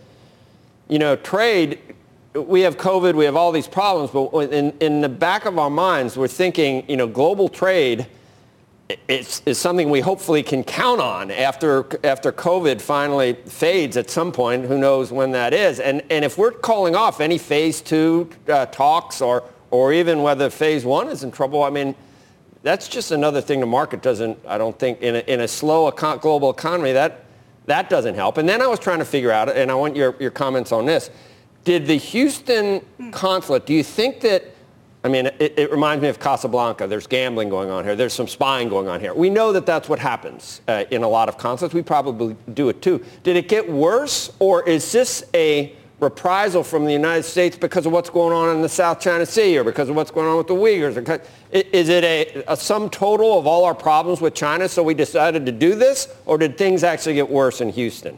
you 0.88 1.00
know, 1.00 1.16
trade, 1.16 1.80
we 2.34 2.60
have 2.60 2.76
COVID, 2.76 3.16
we 3.16 3.24
have 3.24 3.34
all 3.34 3.50
these 3.50 3.66
problems, 3.66 4.10
but 4.12 4.52
in, 4.52 4.72
in 4.78 5.00
the 5.00 5.08
back 5.08 5.44
of 5.44 5.58
our 5.58 5.70
minds, 5.70 6.16
we're 6.16 6.28
thinking, 6.28 6.84
you 6.88 6.96
know, 6.96 7.08
global 7.08 7.48
trade 7.48 8.06
is, 9.08 9.42
is 9.46 9.58
something 9.58 9.90
we 9.90 10.00
hopefully 10.00 10.42
can 10.42 10.64
count 10.64 11.00
on 11.00 11.30
after, 11.30 11.86
after 12.04 12.32
COVID 12.32 12.80
finally 12.80 13.34
fades 13.46 13.96
at 13.96 14.10
some 14.10 14.32
point. 14.32 14.64
Who 14.66 14.78
knows 14.78 15.12
when 15.12 15.32
that 15.32 15.52
is? 15.52 15.80
And, 15.80 16.02
and 16.10 16.24
if 16.24 16.38
we're 16.38 16.52
calling 16.52 16.94
off 16.94 17.20
any 17.20 17.38
phase 17.38 17.80
two 17.80 18.30
uh, 18.48 18.66
talks 18.66 19.20
or, 19.20 19.44
or 19.70 19.92
even 19.92 20.22
whether 20.22 20.50
phase 20.50 20.84
one 20.84 21.08
is 21.08 21.22
in 21.24 21.30
trouble, 21.30 21.62
I 21.62 21.70
mean, 21.70 21.94
that's 22.62 22.88
just 22.88 23.10
another 23.10 23.40
thing 23.40 23.60
the 23.60 23.66
market 23.66 24.02
doesn't, 24.02 24.38
I 24.46 24.58
don't 24.58 24.78
think, 24.78 25.00
in 25.00 25.16
a, 25.16 25.20
in 25.20 25.40
a 25.40 25.48
slow 25.48 25.90
econ- 25.90 26.20
global 26.20 26.50
economy, 26.50 26.92
that, 26.92 27.24
that 27.66 27.88
doesn't 27.88 28.14
help. 28.14 28.36
And 28.36 28.48
then 28.48 28.60
I 28.60 28.66
was 28.66 28.78
trying 28.78 28.98
to 28.98 29.04
figure 29.04 29.30
out, 29.30 29.48
and 29.48 29.70
I 29.70 29.74
want 29.74 29.96
your, 29.96 30.14
your 30.20 30.30
comments 30.30 30.72
on 30.72 30.84
this. 30.84 31.10
Did 31.64 31.86
the 31.86 31.96
Houston 31.96 32.84
conflict, 33.12 33.66
do 33.66 33.74
you 33.74 33.82
think 33.82 34.20
that, 34.20 34.44
I 35.02 35.08
mean, 35.08 35.26
it, 35.26 35.54
it, 35.56 35.70
reminds 35.70 36.02
me 36.02 36.08
of 36.08 36.20
Casablanca. 36.20 36.86
There's 36.86 37.06
gambling 37.06 37.48
going 37.48 37.70
on 37.70 37.84
here. 37.84 37.96
There's 37.96 38.12
some 38.12 38.28
spying 38.28 38.68
going 38.68 38.86
on 38.86 39.00
here. 39.00 39.14
We 39.14 39.30
know 39.30 39.50
that 39.52 39.64
that's 39.64 39.88
what 39.88 39.98
happens 39.98 40.60
uh, 40.68 40.84
in 40.90 41.02
a 41.02 41.08
lot 41.08 41.28
of 41.28 41.38
concerts. 41.38 41.72
We 41.72 41.82
probably 41.82 42.36
do 42.52 42.68
it 42.68 42.82
too. 42.82 43.02
Did 43.22 43.36
it 43.36 43.48
get 43.48 43.70
worse, 43.70 44.30
or 44.40 44.68
is 44.68 44.92
this 44.92 45.24
a 45.32 45.74
reprisal 46.00 46.62
from 46.62 46.84
the 46.84 46.92
United 46.92 47.22
States 47.22 47.56
because 47.56 47.86
of 47.86 47.92
what's 47.92 48.10
going 48.10 48.34
on 48.34 48.54
in 48.54 48.62
the 48.62 48.68
South 48.68 49.00
China 49.00 49.24
Sea 49.24 49.58
or 49.58 49.64
because 49.64 49.88
of 49.88 49.96
what's 49.96 50.10
going 50.10 50.26
on 50.26 50.36
with 50.36 50.46
the 50.46 50.54
Uyghurs? 50.54 51.20
Is 51.50 51.88
it 51.88 52.04
a, 52.04 52.42
a, 52.48 52.56
sum 52.56 52.88
total 52.90 53.38
of 53.38 53.46
all 53.46 53.64
our 53.64 53.74
problems 53.74 54.20
with 54.20 54.34
China 54.34 54.68
so 54.68 54.82
we 54.82 54.94
decided 54.94 55.44
to 55.46 55.52
do 55.52 55.74
this 55.74 56.08
or 56.26 56.38
did 56.38 56.56
things 56.56 56.84
actually 56.84 57.14
get 57.14 57.28
worse 57.28 57.60
in 57.60 57.68
Houston? 57.70 58.16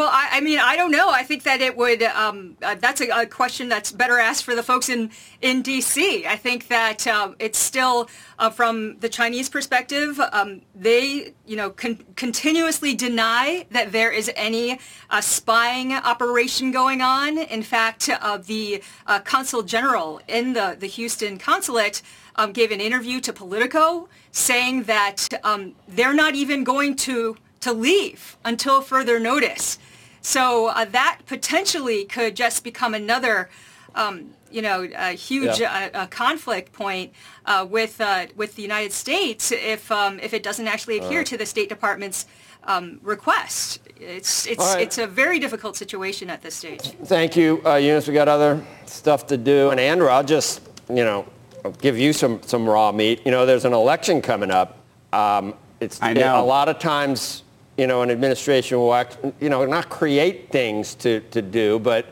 Well, 0.00 0.08
I, 0.10 0.38
I, 0.38 0.40
mean, 0.40 0.58
I 0.58 0.76
don't 0.76 0.92
know. 0.92 1.10
I 1.10 1.24
think 1.24 1.42
that 1.42 1.60
it 1.60 1.76
would. 1.76 2.02
Um, 2.02 2.56
uh, 2.62 2.74
that's 2.74 3.02
a, 3.02 3.08
a, 3.10 3.26
question 3.26 3.68
that's 3.68 3.92
better 3.92 4.18
asked 4.18 4.44
for 4.44 4.54
the 4.54 4.62
folks 4.62 4.88
in 4.88 5.10
in 5.42 5.60
D.C. 5.60 6.26
I 6.26 6.36
think 6.36 6.68
that 6.68 7.06
uh, 7.06 7.32
it's 7.38 7.58
still 7.58 8.08
uh, 8.38 8.48
from 8.48 8.96
the 9.00 9.10
Chinese 9.10 9.50
perspective. 9.50 10.18
Um, 10.32 10.62
they, 10.74 11.34
you 11.44 11.54
know, 11.54 11.68
con- 11.68 12.02
continuously 12.16 12.94
deny 12.94 13.66
that 13.72 13.92
there 13.92 14.10
is 14.10 14.30
any 14.36 14.80
uh, 15.10 15.20
spying 15.20 15.92
operation 15.92 16.70
going 16.70 17.02
on. 17.02 17.36
In 17.36 17.62
fact, 17.62 18.08
uh, 18.08 18.38
the 18.38 18.82
uh, 19.06 19.20
consul 19.20 19.62
general 19.62 20.22
in 20.26 20.54
the 20.54 20.78
the 20.80 20.86
Houston 20.86 21.36
consulate. 21.36 22.00
Um, 22.36 22.52
gave 22.52 22.70
an 22.70 22.80
interview 22.80 23.20
to 23.20 23.34
Politico 23.34 24.08
saying 24.32 24.84
that 24.84 25.28
um, 25.44 25.74
they're 25.86 26.14
not 26.14 26.34
even 26.36 26.64
going 26.64 26.96
to 27.04 27.36
to 27.60 27.72
leave 27.72 28.38
until 28.44 28.80
further 28.80 29.20
notice. 29.20 29.78
So 30.22 30.68
uh, 30.68 30.84
that 30.86 31.20
potentially 31.26 32.04
could 32.04 32.36
just 32.36 32.64
become 32.64 32.94
another, 32.94 33.48
um, 33.94 34.30
you 34.50 34.62
know, 34.62 34.88
a 34.96 35.12
huge 35.12 35.60
yeah. 35.60 35.90
uh, 35.94 36.06
conflict 36.06 36.72
point 36.72 37.12
uh, 37.46 37.66
with 37.68 38.00
uh, 38.00 38.26
with 38.36 38.56
the 38.56 38.62
United 38.62 38.92
States 38.92 39.52
if 39.52 39.90
um, 39.90 40.20
if 40.20 40.34
it 40.34 40.42
doesn't 40.42 40.68
actually 40.68 40.98
adhere 40.98 41.24
to 41.24 41.36
the 41.36 41.46
State 41.46 41.68
Department's 41.68 42.26
um, 42.64 43.00
request. 43.02 43.80
It's 43.96 44.46
it's 44.46 44.74
right. 44.74 44.82
it's 44.82 44.98
a 44.98 45.06
very 45.06 45.38
difficult 45.38 45.76
situation 45.76 46.30
at 46.30 46.42
this 46.42 46.54
stage. 46.54 46.92
Thank 47.04 47.36
you, 47.36 47.62
uh, 47.64 47.74
Eunice. 47.76 48.08
We 48.08 48.14
got 48.14 48.28
other 48.28 48.64
stuff 48.86 49.26
to 49.28 49.36
do, 49.36 49.70
and 49.70 49.80
Andrew, 49.80 50.08
I'll 50.08 50.24
just 50.24 50.62
you 50.88 51.04
know 51.04 51.26
I'll 51.64 51.72
give 51.72 51.98
you 51.98 52.12
some 52.12 52.42
some 52.42 52.68
raw 52.68 52.92
meat. 52.92 53.22
You 53.24 53.30
know, 53.30 53.46
there's 53.46 53.64
an 53.64 53.72
election 53.72 54.20
coming 54.20 54.50
up. 54.50 54.78
Um, 55.12 55.54
it's 55.80 56.00
I 56.02 56.12
know. 56.12 56.42
a 56.42 56.44
lot 56.44 56.68
of 56.68 56.78
times 56.78 57.42
you 57.80 57.86
know, 57.86 58.02
an 58.02 58.10
administration 58.10 58.76
will 58.76 58.92
act, 58.92 59.16
you 59.40 59.48
know, 59.48 59.64
not 59.64 59.88
create 59.88 60.50
things 60.50 60.94
to, 60.96 61.20
to 61.30 61.40
do, 61.40 61.78
but 61.78 62.04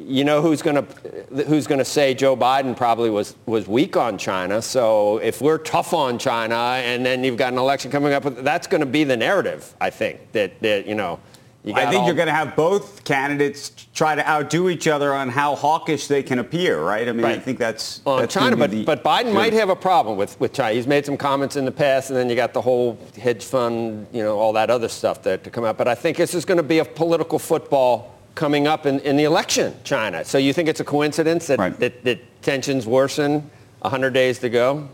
you 0.00 0.24
know 0.24 0.42
who's 0.42 0.62
going 0.62 0.74
to 0.74 1.44
who's 1.44 1.68
going 1.68 1.78
to 1.78 1.84
say 1.84 2.12
Joe 2.12 2.36
Biden 2.36 2.76
probably 2.76 3.08
was 3.08 3.36
was 3.46 3.68
weak 3.68 3.96
on 3.96 4.18
China. 4.18 4.60
So 4.60 5.18
if 5.18 5.40
we're 5.40 5.58
tough 5.58 5.94
on 5.94 6.18
China, 6.18 6.56
and 6.56 7.06
then 7.06 7.22
you've 7.22 7.36
got 7.36 7.52
an 7.52 7.58
election 7.60 7.92
coming 7.92 8.12
up, 8.12 8.24
that's 8.42 8.66
going 8.66 8.80
to 8.80 8.86
be 8.86 9.04
the 9.04 9.16
narrative. 9.16 9.76
I 9.80 9.90
think 9.90 10.32
that, 10.32 10.58
that 10.60 10.86
you 10.86 10.96
know 10.96 11.20
I 11.64 11.86
think 11.86 12.00
all... 12.00 12.06
you're 12.06 12.16
going 12.16 12.26
to 12.26 12.34
have 12.34 12.56
both 12.56 13.04
candidates 13.04 13.70
try 13.94 14.16
to 14.16 14.28
outdo 14.28 14.68
each 14.68 14.88
other 14.88 15.14
on 15.14 15.28
how 15.28 15.54
hawkish 15.54 16.08
they 16.08 16.22
can 16.22 16.40
appear, 16.40 16.82
right? 16.82 17.08
I 17.08 17.12
mean, 17.12 17.22
right. 17.22 17.36
I 17.36 17.38
think 17.38 17.58
that's, 17.58 18.00
well, 18.04 18.16
that's 18.16 18.34
China, 18.34 18.56
but, 18.56 18.72
the, 18.72 18.84
but 18.84 19.04
Biden 19.04 19.32
might 19.32 19.52
have 19.52 19.68
a 19.68 19.76
problem 19.76 20.16
with, 20.16 20.38
with 20.40 20.52
China. 20.52 20.74
He's 20.74 20.88
made 20.88 21.06
some 21.06 21.16
comments 21.16 21.54
in 21.54 21.64
the 21.64 21.70
past, 21.70 22.10
and 22.10 22.16
then 22.16 22.28
you 22.28 22.34
got 22.34 22.52
the 22.52 22.60
whole 22.60 22.98
hedge 23.16 23.44
fund, 23.44 24.08
you 24.12 24.24
know, 24.24 24.38
all 24.38 24.52
that 24.54 24.70
other 24.70 24.88
stuff 24.88 25.22
that 25.22 25.44
to 25.44 25.50
come 25.50 25.64
out. 25.64 25.78
But 25.78 25.86
I 25.86 25.94
think 25.94 26.16
this 26.16 26.34
is 26.34 26.44
going 26.44 26.56
to 26.56 26.64
be 26.64 26.80
a 26.80 26.84
political 26.84 27.38
football 27.38 28.12
coming 28.34 28.66
up 28.66 28.84
in, 28.84 28.98
in 29.00 29.16
the 29.16 29.24
election, 29.24 29.74
China. 29.84 30.24
So 30.24 30.38
you 30.38 30.52
think 30.52 30.68
it's 30.68 30.80
a 30.80 30.84
coincidence 30.84 31.46
that, 31.46 31.58
right. 31.60 31.78
that, 31.78 32.02
that 32.02 32.42
tensions 32.42 32.86
worsen 32.86 33.48
100 33.82 34.10
days 34.10 34.40
to 34.40 34.48
go? 34.48 34.88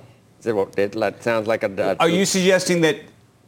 It 0.44 1.22
sounds 1.22 1.48
like 1.48 1.62
a... 1.62 1.96
Are 1.98 2.08
you 2.08 2.26
suggesting 2.26 2.82
that 2.82 2.96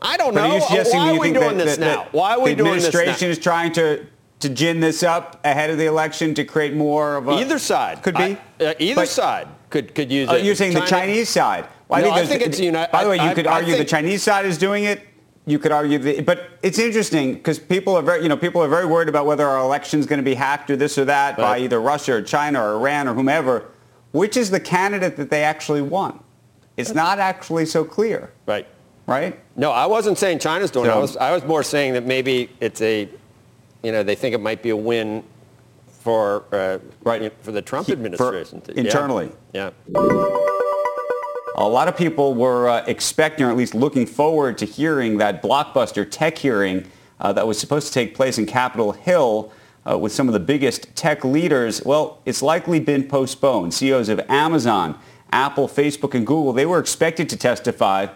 I 0.03 0.17
don't 0.17 0.35
know. 0.35 0.43
Are 0.43 0.55
you 0.55 0.85
Why 0.93 1.11
are 1.11 1.19
we 1.19 1.33
doing 1.33 1.59
that, 1.59 1.65
this 1.65 1.77
that, 1.77 2.05
now? 2.05 2.09
Why 2.13 2.35
are 2.35 2.41
we 2.41 2.55
doing 2.55 2.75
this 2.75 2.85
now? 2.85 2.91
The 2.91 2.99
administration 2.99 3.31
is 3.31 3.39
trying 3.39 3.73
to 3.73 4.07
to 4.41 4.49
gin 4.49 4.81
this 4.81 5.03
up 5.03 5.39
ahead 5.45 5.69
of 5.69 5.77
the 5.77 5.85
election 5.85 6.35
to 6.35 6.45
create 6.45 6.75
more 6.75 7.17
of 7.17 7.29
a 7.29 7.33
either 7.33 7.59
side 7.59 8.03
could 8.03 8.15
be 8.15 8.39
I, 8.59 8.65
uh, 8.65 8.75
either 8.79 9.03
but, 9.03 9.09
side 9.09 9.49
could 9.69 9.95
could 9.95 10.11
use 10.11 10.29
uh, 10.29 10.35
it. 10.35 10.45
You're 10.45 10.55
saying 10.55 10.73
China, 10.73 10.85
the 10.85 10.91
Chinese 10.91 11.29
side. 11.29 11.67
Well, 11.89 12.01
no, 12.01 12.11
I, 12.11 12.15
think, 12.15 12.25
I 12.25 12.27
think 12.27 12.43
it's 12.43 12.61
you 12.61 12.73
know. 12.73 12.87
By 12.91 13.05
the 13.05 13.11
way, 13.11 13.17
you 13.17 13.23
I, 13.23 13.35
could 13.35 13.47
argue 13.47 13.77
the 13.77 13.85
Chinese 13.85 14.23
side 14.23 14.47
is 14.47 14.57
doing 14.57 14.85
it. 14.85 15.07
You 15.47 15.59
could 15.59 15.73
argue 15.73 15.99
the, 15.99 16.21
but 16.21 16.51
it's 16.63 16.79
interesting 16.79 17.35
because 17.35 17.59
people 17.59 17.97
are 17.97 18.03
very, 18.03 18.23
you 18.23 18.29
know, 18.29 18.37
people 18.37 18.63
are 18.63 18.69
very 18.69 18.87
worried 18.87 19.09
about 19.09 19.27
whether 19.27 19.47
our 19.47 19.59
election 19.59 19.99
is 19.99 20.07
going 20.07 20.19
to 20.19 20.25
be 20.25 20.35
hacked 20.35 20.71
or 20.71 20.77
this 20.77 20.97
or 20.97 21.05
that 21.07 21.37
right. 21.37 21.45
by 21.45 21.59
either 21.59 21.81
Russia 21.81 22.15
or 22.15 22.23
China 22.23 22.63
or 22.63 22.75
Iran 22.75 23.09
or 23.09 23.15
whomever. 23.15 23.71
Which 24.13 24.37
is 24.37 24.51
the 24.51 24.61
candidate 24.61 25.17
that 25.17 25.31
they 25.31 25.43
actually 25.43 25.83
want? 25.83 26.23
It's 26.77 26.95
not 26.95 27.19
actually 27.19 27.67
so 27.67 27.85
clear. 27.85 28.33
Right 28.47 28.67
right? 29.11 29.39
No, 29.57 29.73
I 29.73 29.87
wasn't 29.87 30.19
saying 30.19 30.39
China's 30.39 30.71
doing 30.71 30.87
it. 30.87 30.93
I 30.93 30.99
was, 30.99 31.17
I 31.17 31.33
was 31.33 31.45
more 31.45 31.65
saying 31.65 31.95
that 31.95 32.07
maybe 32.07 32.49
it's 32.61 32.81
a, 32.81 33.09
you 33.83 33.93
know, 33.93 34.05
they 34.05 34.15
think 34.15 34.35
it 34.35 34.41
might 34.41 34.63
be 34.63 34.71
a 34.71 34.77
win 34.77 35.25
for 35.89 36.45
uh, 36.53 36.79
right 37.03 37.33
for 37.43 37.51
the 37.53 37.61
Trump 37.61 37.91
administration 37.91 38.61
for, 38.61 38.73
internally. 38.73 39.33
Yeah. 39.53 39.71
yeah. 39.89 40.37
A 41.57 41.69
lot 41.69 41.89
of 41.89 41.97
people 41.97 42.35
were 42.35 42.69
uh, 42.69 42.85
expecting, 42.87 43.45
or 43.45 43.51
at 43.51 43.57
least 43.57 43.75
looking 43.75 44.07
forward 44.07 44.57
to 44.59 44.65
hearing 44.65 45.19
that 45.19 45.43
blockbuster 45.43 46.09
tech 46.09 46.39
hearing 46.39 46.87
uh, 47.19 47.33
that 47.33 47.47
was 47.47 47.59
supposed 47.59 47.89
to 47.89 47.93
take 47.93 48.15
place 48.15 48.39
in 48.39 48.47
Capitol 48.47 48.93
Hill 48.93 49.53
uh, 49.91 49.99
with 49.99 50.13
some 50.13 50.29
of 50.29 50.33
the 50.33 50.41
biggest 50.41 50.95
tech 50.95 51.25
leaders. 51.25 51.85
Well, 51.85 52.23
it's 52.25 52.43
likely 52.43 52.79
been 52.79 53.09
postponed. 53.09 53.75
CEOs 53.75 54.09
of 54.09 54.21
Amazon, 54.29 54.99
Apple, 55.33 55.69
Facebook, 55.69 56.15
and 56.15 56.25
Google, 56.25 56.53
they 56.53 56.65
were 56.65 56.79
expected 56.79 57.29
to 57.29 57.37
testify 57.37 58.07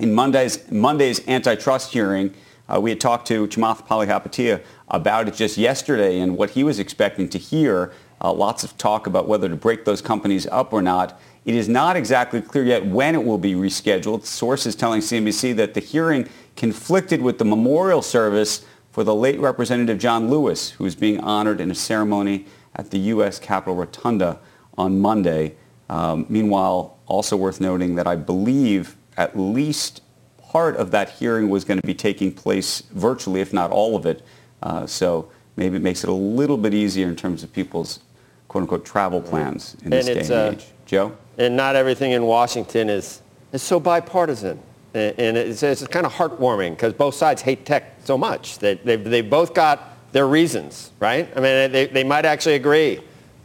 in 0.00 0.14
Monday's, 0.14 0.70
Monday's 0.70 1.26
antitrust 1.28 1.92
hearing, 1.92 2.34
uh, 2.68 2.80
we 2.80 2.90
had 2.90 3.00
talked 3.00 3.26
to 3.28 3.46
Chamath 3.48 3.86
Palihapitiya 3.86 4.62
about 4.88 5.28
it 5.28 5.34
just 5.34 5.58
yesterday 5.58 6.20
and 6.20 6.36
what 6.36 6.50
he 6.50 6.64
was 6.64 6.78
expecting 6.78 7.28
to 7.28 7.38
hear. 7.38 7.92
Uh, 8.22 8.32
lots 8.32 8.64
of 8.64 8.76
talk 8.76 9.06
about 9.06 9.28
whether 9.28 9.48
to 9.48 9.56
break 9.56 9.84
those 9.84 10.00
companies 10.00 10.46
up 10.46 10.72
or 10.72 10.80
not. 10.80 11.20
It 11.44 11.54
is 11.54 11.68
not 11.68 11.96
exactly 11.96 12.40
clear 12.40 12.64
yet 12.64 12.86
when 12.86 13.14
it 13.14 13.24
will 13.24 13.38
be 13.38 13.54
rescheduled. 13.54 14.24
Sources 14.24 14.74
telling 14.74 15.00
CNBC 15.00 15.56
that 15.56 15.74
the 15.74 15.80
hearing 15.80 16.28
conflicted 16.56 17.22
with 17.22 17.38
the 17.38 17.44
memorial 17.44 18.02
service 18.02 18.64
for 18.92 19.04
the 19.04 19.14
late 19.14 19.40
Representative 19.40 19.98
John 19.98 20.28
Lewis, 20.28 20.70
who 20.72 20.84
is 20.84 20.94
being 20.94 21.20
honored 21.20 21.60
in 21.60 21.70
a 21.70 21.74
ceremony 21.74 22.46
at 22.76 22.90
the 22.90 22.98
U.S. 22.98 23.38
Capitol 23.38 23.74
Rotunda 23.74 24.38
on 24.76 25.00
Monday. 25.00 25.56
Um, 25.88 26.26
meanwhile, 26.28 26.98
also 27.06 27.36
worth 27.36 27.60
noting 27.60 27.94
that 27.96 28.06
I 28.06 28.16
believe 28.16 28.96
at 29.16 29.38
least 29.38 30.02
part 30.38 30.76
of 30.76 30.90
that 30.90 31.10
hearing 31.10 31.48
was 31.48 31.64
going 31.64 31.80
to 31.80 31.86
be 31.86 31.94
taking 31.94 32.32
place 32.32 32.82
virtually, 32.92 33.40
if 33.40 33.52
not 33.52 33.70
all 33.70 33.96
of 33.96 34.06
it. 34.06 34.24
Uh, 34.62 34.86
so 34.86 35.30
maybe 35.56 35.76
it 35.76 35.82
makes 35.82 36.02
it 36.02 36.10
a 36.10 36.14
little 36.14 36.56
bit 36.56 36.74
easier 36.74 37.08
in 37.08 37.16
terms 37.16 37.42
of 37.42 37.52
people's 37.52 38.00
quote-unquote 38.48 38.84
travel 38.84 39.20
plans 39.20 39.76
in 39.84 39.90
this 39.90 40.06
day 40.06 40.20
and 40.20 40.30
uh, 40.30 40.50
age. 40.52 40.66
Joe? 40.86 41.16
And 41.38 41.56
not 41.56 41.76
everything 41.76 42.12
in 42.12 42.24
Washington 42.24 42.90
is, 42.90 43.22
is 43.52 43.62
so 43.62 43.78
bipartisan. 43.78 44.60
And 44.92 45.36
it's, 45.36 45.62
it's 45.62 45.86
kind 45.86 46.04
of 46.04 46.12
heartwarming 46.12 46.70
because 46.70 46.94
both 46.94 47.14
sides 47.14 47.42
hate 47.42 47.64
tech 47.64 48.00
so 48.02 48.18
much. 48.18 48.58
They, 48.58 48.74
they've, 48.74 49.04
they've 49.04 49.30
both 49.30 49.54
got 49.54 49.96
their 50.10 50.26
reasons, 50.26 50.90
right? 50.98 51.28
I 51.36 51.40
mean, 51.40 51.70
they, 51.70 51.86
they 51.86 52.02
might 52.02 52.24
actually 52.24 52.56
agree 52.56 53.00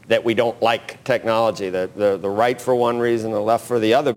that 0.08 0.24
we 0.24 0.34
don't 0.34 0.60
like 0.60 1.04
technology, 1.04 1.70
the, 1.70 1.88
the, 1.96 2.18
the 2.18 2.30
right 2.30 2.60
for 2.60 2.74
one 2.74 2.98
reason, 2.98 3.32
the 3.32 3.40
left 3.40 3.68
for 3.68 3.80
the 3.80 3.94
other. 3.94 4.16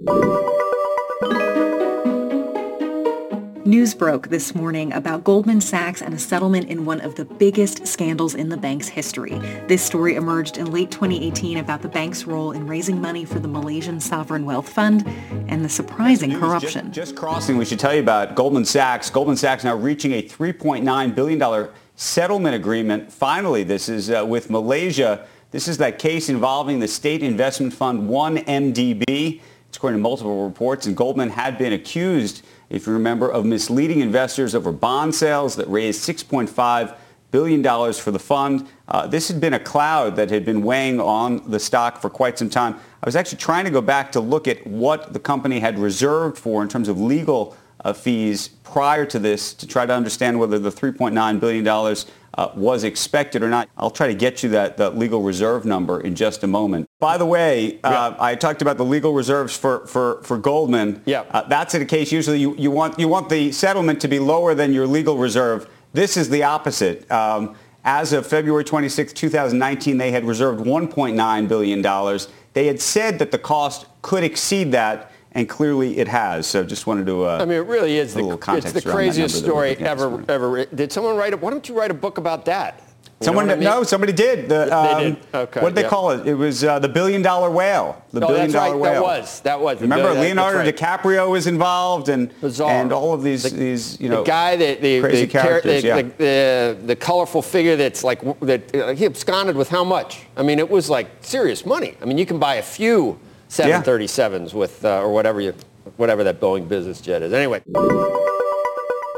News 3.78 3.94
broke 3.94 4.26
this 4.26 4.56
morning 4.56 4.92
about 4.92 5.22
Goldman 5.22 5.60
Sachs 5.60 6.02
and 6.02 6.12
a 6.12 6.18
settlement 6.18 6.68
in 6.68 6.84
one 6.84 7.00
of 7.00 7.14
the 7.14 7.24
biggest 7.24 7.86
scandals 7.86 8.34
in 8.34 8.48
the 8.48 8.56
bank's 8.56 8.88
history. 8.88 9.38
This 9.68 9.84
story 9.84 10.16
emerged 10.16 10.58
in 10.58 10.72
late 10.72 10.90
2018 10.90 11.58
about 11.58 11.82
the 11.82 11.88
bank's 11.88 12.24
role 12.24 12.50
in 12.50 12.66
raising 12.66 13.00
money 13.00 13.24
for 13.24 13.38
the 13.38 13.46
Malaysian 13.46 14.00
Sovereign 14.00 14.44
Wealth 14.44 14.68
Fund 14.68 15.06
and 15.46 15.64
the 15.64 15.68
surprising 15.68 16.36
corruption. 16.40 16.86
Just, 16.86 17.10
just 17.10 17.16
crossing, 17.16 17.56
we 17.56 17.64
should 17.64 17.78
tell 17.78 17.94
you 17.94 18.00
about 18.00 18.34
Goldman 18.34 18.64
Sachs. 18.64 19.10
Goldman 19.10 19.36
Sachs 19.36 19.62
now 19.62 19.76
reaching 19.76 20.10
a 20.10 20.24
$3.9 20.24 21.14
billion 21.14 21.68
settlement 21.94 22.56
agreement. 22.56 23.12
Finally, 23.12 23.62
this 23.62 23.88
is 23.88 24.10
uh, 24.10 24.26
with 24.26 24.50
Malaysia. 24.50 25.24
This 25.52 25.68
is 25.68 25.78
that 25.78 26.00
case 26.00 26.28
involving 26.28 26.80
the 26.80 26.88
state 26.88 27.22
investment 27.22 27.72
fund 27.72 28.10
1MDB. 28.10 29.40
It's 29.68 29.76
according 29.76 29.98
to 29.98 30.02
multiple 30.02 30.44
reports, 30.44 30.86
and 30.86 30.96
Goldman 30.96 31.30
had 31.30 31.58
been 31.58 31.74
accused 31.74 32.44
if 32.70 32.86
you 32.86 32.92
remember, 32.92 33.30
of 33.30 33.44
misleading 33.44 34.00
investors 34.00 34.54
over 34.54 34.72
bond 34.72 35.14
sales 35.14 35.56
that 35.56 35.68
raised 35.68 36.06
$6.5 36.08 36.96
billion 37.30 37.92
for 37.92 38.10
the 38.10 38.18
fund. 38.18 38.68
Uh, 38.88 39.06
this 39.06 39.28
had 39.28 39.40
been 39.40 39.54
a 39.54 39.60
cloud 39.60 40.16
that 40.16 40.30
had 40.30 40.44
been 40.44 40.62
weighing 40.62 41.00
on 41.00 41.50
the 41.50 41.60
stock 41.60 42.00
for 42.00 42.08
quite 42.08 42.38
some 42.38 42.48
time. 42.48 42.74
I 42.74 43.06
was 43.06 43.16
actually 43.16 43.38
trying 43.38 43.64
to 43.64 43.70
go 43.70 43.80
back 43.80 44.12
to 44.12 44.20
look 44.20 44.48
at 44.48 44.66
what 44.66 45.12
the 45.12 45.20
company 45.20 45.60
had 45.60 45.78
reserved 45.78 46.38
for 46.38 46.62
in 46.62 46.68
terms 46.68 46.88
of 46.88 47.00
legal 47.00 47.56
uh, 47.84 47.92
fees 47.92 48.48
prior 48.64 49.06
to 49.06 49.18
this 49.18 49.54
to 49.54 49.66
try 49.66 49.86
to 49.86 49.94
understand 49.94 50.38
whether 50.38 50.58
the 50.58 50.70
$3.9 50.70 51.40
billion 51.40 51.66
uh, 51.68 52.52
was 52.54 52.84
expected 52.84 53.42
or 53.42 53.48
not. 53.48 53.68
I'll 53.76 53.90
try 53.90 54.08
to 54.08 54.14
get 54.14 54.42
you 54.42 54.48
that, 54.50 54.76
that 54.78 54.96
legal 54.96 55.22
reserve 55.22 55.64
number 55.64 56.00
in 56.00 56.14
just 56.14 56.42
a 56.44 56.46
moment. 56.46 56.87
By 57.00 57.16
the 57.16 57.26
way, 57.26 57.78
uh, 57.84 58.16
I 58.18 58.34
talked 58.34 58.60
about 58.60 58.76
the 58.76 58.84
legal 58.84 59.12
reserves 59.12 59.56
for, 59.56 59.86
for, 59.86 60.20
for 60.24 60.36
Goldman. 60.36 61.00
Yeah. 61.04 61.24
Uh, 61.30 61.42
that's 61.42 61.72
a 61.74 61.84
case 61.84 62.10
usually 62.10 62.40
you, 62.40 62.56
you, 62.56 62.72
want, 62.72 62.98
you 62.98 63.06
want 63.06 63.28
the 63.28 63.52
settlement 63.52 64.00
to 64.00 64.08
be 64.08 64.18
lower 64.18 64.52
than 64.52 64.72
your 64.72 64.84
legal 64.84 65.16
reserve. 65.16 65.70
This 65.92 66.16
is 66.16 66.28
the 66.28 66.42
opposite. 66.42 67.08
Um, 67.08 67.54
as 67.84 68.12
of 68.12 68.26
February 68.26 68.64
26, 68.64 69.12
2019, 69.12 69.96
they 69.96 70.10
had 70.10 70.24
reserved 70.24 70.64
$1.9 70.64 71.48
billion. 71.48 72.18
They 72.54 72.66
had 72.66 72.80
said 72.80 73.20
that 73.20 73.30
the 73.30 73.38
cost 73.38 73.86
could 74.02 74.24
exceed 74.24 74.72
that 74.72 75.12
and 75.32 75.48
clearly 75.48 75.98
it 75.98 76.08
has. 76.08 76.48
So 76.48 76.64
just 76.64 76.88
wanted 76.88 77.06
to. 77.06 77.26
Uh, 77.26 77.38
I 77.40 77.44
mean, 77.44 77.58
it 77.58 77.66
really 77.66 77.96
is 77.96 78.12
the 78.12 78.38
it's 78.48 78.72
the 78.72 78.82
craziest 78.82 79.38
story 79.38 79.76
ever 79.76 80.24
ever. 80.28 80.64
Did 80.64 80.90
someone 80.90 81.16
write? 81.16 81.34
A, 81.34 81.36
why 81.36 81.50
don't 81.50 81.68
you 81.68 81.78
write 81.78 81.90
a 81.90 81.94
book 81.94 82.18
about 82.18 82.46
that? 82.46 82.82
Someone, 83.20 83.50
I 83.50 83.54
mean? 83.54 83.64
no, 83.64 83.82
somebody 83.82 84.12
did. 84.12 84.48
The, 84.48 84.76
um, 84.76 84.96
they 84.96 85.10
did. 85.10 85.18
Okay. 85.34 85.60
What 85.60 85.74
did 85.74 85.84
they 85.84 85.88
call 85.88 86.10
it? 86.12 86.24
It 86.26 86.34
was 86.34 86.62
uh, 86.62 86.78
the 86.78 86.88
billion 86.88 87.20
dollar 87.20 87.50
whale. 87.50 88.00
The 88.12 88.24
oh, 88.24 88.28
billion 88.28 88.52
dollar 88.52 88.72
right. 88.72 88.80
whale. 88.80 89.02
That 89.02 89.20
was. 89.20 89.40
That 89.40 89.60
was. 89.60 89.80
Remember, 89.80 90.14
the, 90.14 90.20
Leonardo 90.20 90.58
right. 90.58 90.74
DiCaprio 90.74 91.28
was 91.28 91.48
involved, 91.48 92.08
and 92.08 92.32
Bizarre. 92.40 92.70
and 92.70 92.92
all 92.92 93.12
of 93.12 93.24
these 93.24 93.42
the, 93.42 93.50
these 93.50 94.00
you 94.00 94.08
know 94.08 94.22
the 94.22 94.30
guy 94.30 94.54
that 94.54 94.80
the 94.80 95.00
crazy 95.00 95.24
the, 95.24 95.32
characters, 95.32 95.82
the, 95.82 95.88
yeah. 95.88 95.96
the, 95.96 96.02
the, 96.02 96.86
the 96.86 96.96
colorful 96.96 97.42
figure 97.42 97.74
that's 97.74 98.04
like 98.04 98.20
that 98.40 98.74
uh, 98.76 98.94
he 98.94 99.04
absconded 99.04 99.56
with 99.56 99.68
how 99.68 99.82
much? 99.82 100.20
I 100.36 100.44
mean, 100.44 100.60
it 100.60 100.70
was 100.70 100.88
like 100.88 101.08
serious 101.20 101.66
money. 101.66 101.96
I 102.00 102.04
mean, 102.04 102.18
you 102.18 102.26
can 102.26 102.38
buy 102.38 102.56
a 102.56 102.62
few 102.62 103.18
737s 103.48 104.52
yeah. 104.52 104.58
with 104.58 104.84
uh, 104.84 105.00
or 105.00 105.12
whatever 105.12 105.40
you 105.40 105.54
whatever 105.96 106.22
that 106.22 106.40
Boeing 106.40 106.68
business 106.68 107.00
jet 107.00 107.22
is. 107.22 107.32
Anyway, 107.32 107.62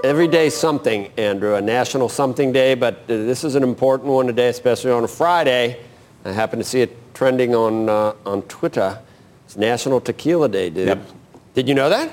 every 0.04 0.28
day 0.28 0.50
something, 0.50 1.10
Andrew, 1.16 1.54
a 1.54 1.60
national 1.60 2.08
something 2.08 2.52
day, 2.52 2.74
but 2.74 2.94
uh, 2.94 3.06
this 3.06 3.44
is 3.44 3.54
an 3.54 3.62
important 3.62 4.08
one 4.08 4.26
today, 4.26 4.48
especially 4.48 4.90
on 4.90 5.04
a 5.04 5.08
Friday. 5.08 5.80
I 6.24 6.32
happen 6.32 6.58
to 6.58 6.64
see 6.64 6.80
it 6.80 6.96
trending 7.14 7.54
on, 7.54 7.88
uh, 7.88 8.14
on 8.26 8.42
Twitter. 8.42 8.98
It's 9.44 9.56
National 9.56 10.00
Tequila 10.00 10.48
Day, 10.48 10.70
dude. 10.70 10.88
Yep. 10.88 11.06
Did 11.54 11.68
you 11.68 11.74
know 11.74 11.88
that? 11.88 12.12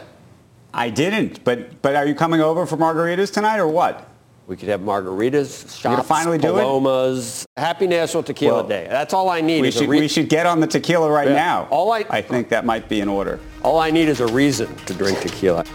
I 0.74 0.90
didn't, 0.90 1.44
but, 1.44 1.82
but 1.82 1.96
are 1.96 2.06
you 2.06 2.16
coming 2.16 2.42
over 2.42 2.66
for 2.66 2.78
margaritas 2.78 3.32
tonight 3.32 3.58
or 3.58 3.68
what? 3.68 4.10
We 4.48 4.56
could 4.56 4.70
have 4.70 4.80
margaritas, 4.80 5.78
shots, 5.78 6.08
finally 6.08 6.40
palomas. 6.40 7.46
Happy 7.58 7.86
National 7.86 8.24
Tequila 8.24 8.60
well, 8.60 8.68
Day. 8.68 8.88
That's 8.90 9.14
all 9.14 9.30
I 9.30 9.42
need. 9.42 9.62
We 9.62 9.72
should, 9.72 9.90
re- 9.90 10.00
we 10.00 10.08
should 10.08 10.30
get 10.30 10.46
on 10.46 10.62
the 10.62 10.68
tequila 10.68 11.12
right 11.12 11.28
yeah. 11.28 11.36
now. 11.36 11.68
All 11.70 11.92
I, 11.92 12.06
I 12.10 12.22
think 12.22 12.48
that 12.50 12.64
might 12.64 12.88
be 12.88 13.02
in 13.02 13.10
order. 13.10 13.42
All 13.62 13.78
I 13.78 13.92
need 13.92 14.08
is 14.08 14.22
a 14.22 14.28
reason 14.28 14.74
to 14.86 14.94
drink 14.94 15.20
tequila. 15.20 15.66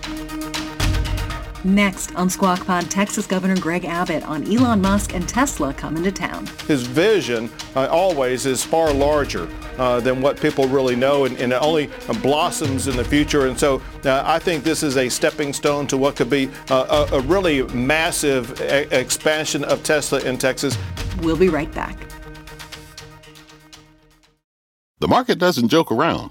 Next 1.65 2.15
on 2.17 2.29
Squawk 2.29 2.67
Pod, 2.67 2.91
Texas 2.91 3.27
Governor 3.27 3.57
Greg 3.57 3.85
Abbott 3.85 4.25
on 4.25 4.43
Elon 4.53 4.81
Musk 4.81 5.15
and 5.15 5.29
Tesla 5.29 5.73
coming 5.73 6.03
to 6.03 6.11
town. 6.11 6.49
His 6.67 6.83
vision 6.83 7.51
uh, 7.77 7.87
always 7.87 8.47
is 8.47 8.65
far 8.65 8.93
larger 8.93 9.49
uh, 9.79 10.01
than 10.01 10.21
what 10.21 10.41
people 10.41 10.67
really 10.67 10.97
know, 10.97 11.25
and, 11.25 11.39
and, 11.39 11.53
it 11.53 11.63
only 11.63 11.89
blossoms 12.21 12.89
in 12.89 12.97
the 12.97 13.05
future. 13.05 13.47
And 13.47 13.59
so 13.59 13.81
uh, 14.05 14.23
I 14.27 14.39
think 14.39 14.65
this 14.65 14.83
is 14.83 14.97
a 14.97 15.09
stepping 15.09 15.53
stone 15.53 15.87
to 15.89 15.97
what 15.97 16.17
could 16.17 16.31
be 16.31 16.51
uh, 16.69 17.07
a, 17.13 17.17
a, 17.17 17.21
really 17.21 17.63
massive 17.75 18.61
a- 18.61 18.99
expansion 18.99 19.63
of 19.65 19.83
Tesla 19.83 20.21
in 20.21 20.39
Texas. 20.39 20.77
We'll 21.21 21.37
be 21.37 21.49
right 21.49 21.73
back. 21.73 21.97
The 24.99 25.09
market 25.09 25.39
doesn't 25.39 25.69
joke 25.69 25.91
around, 25.91 26.31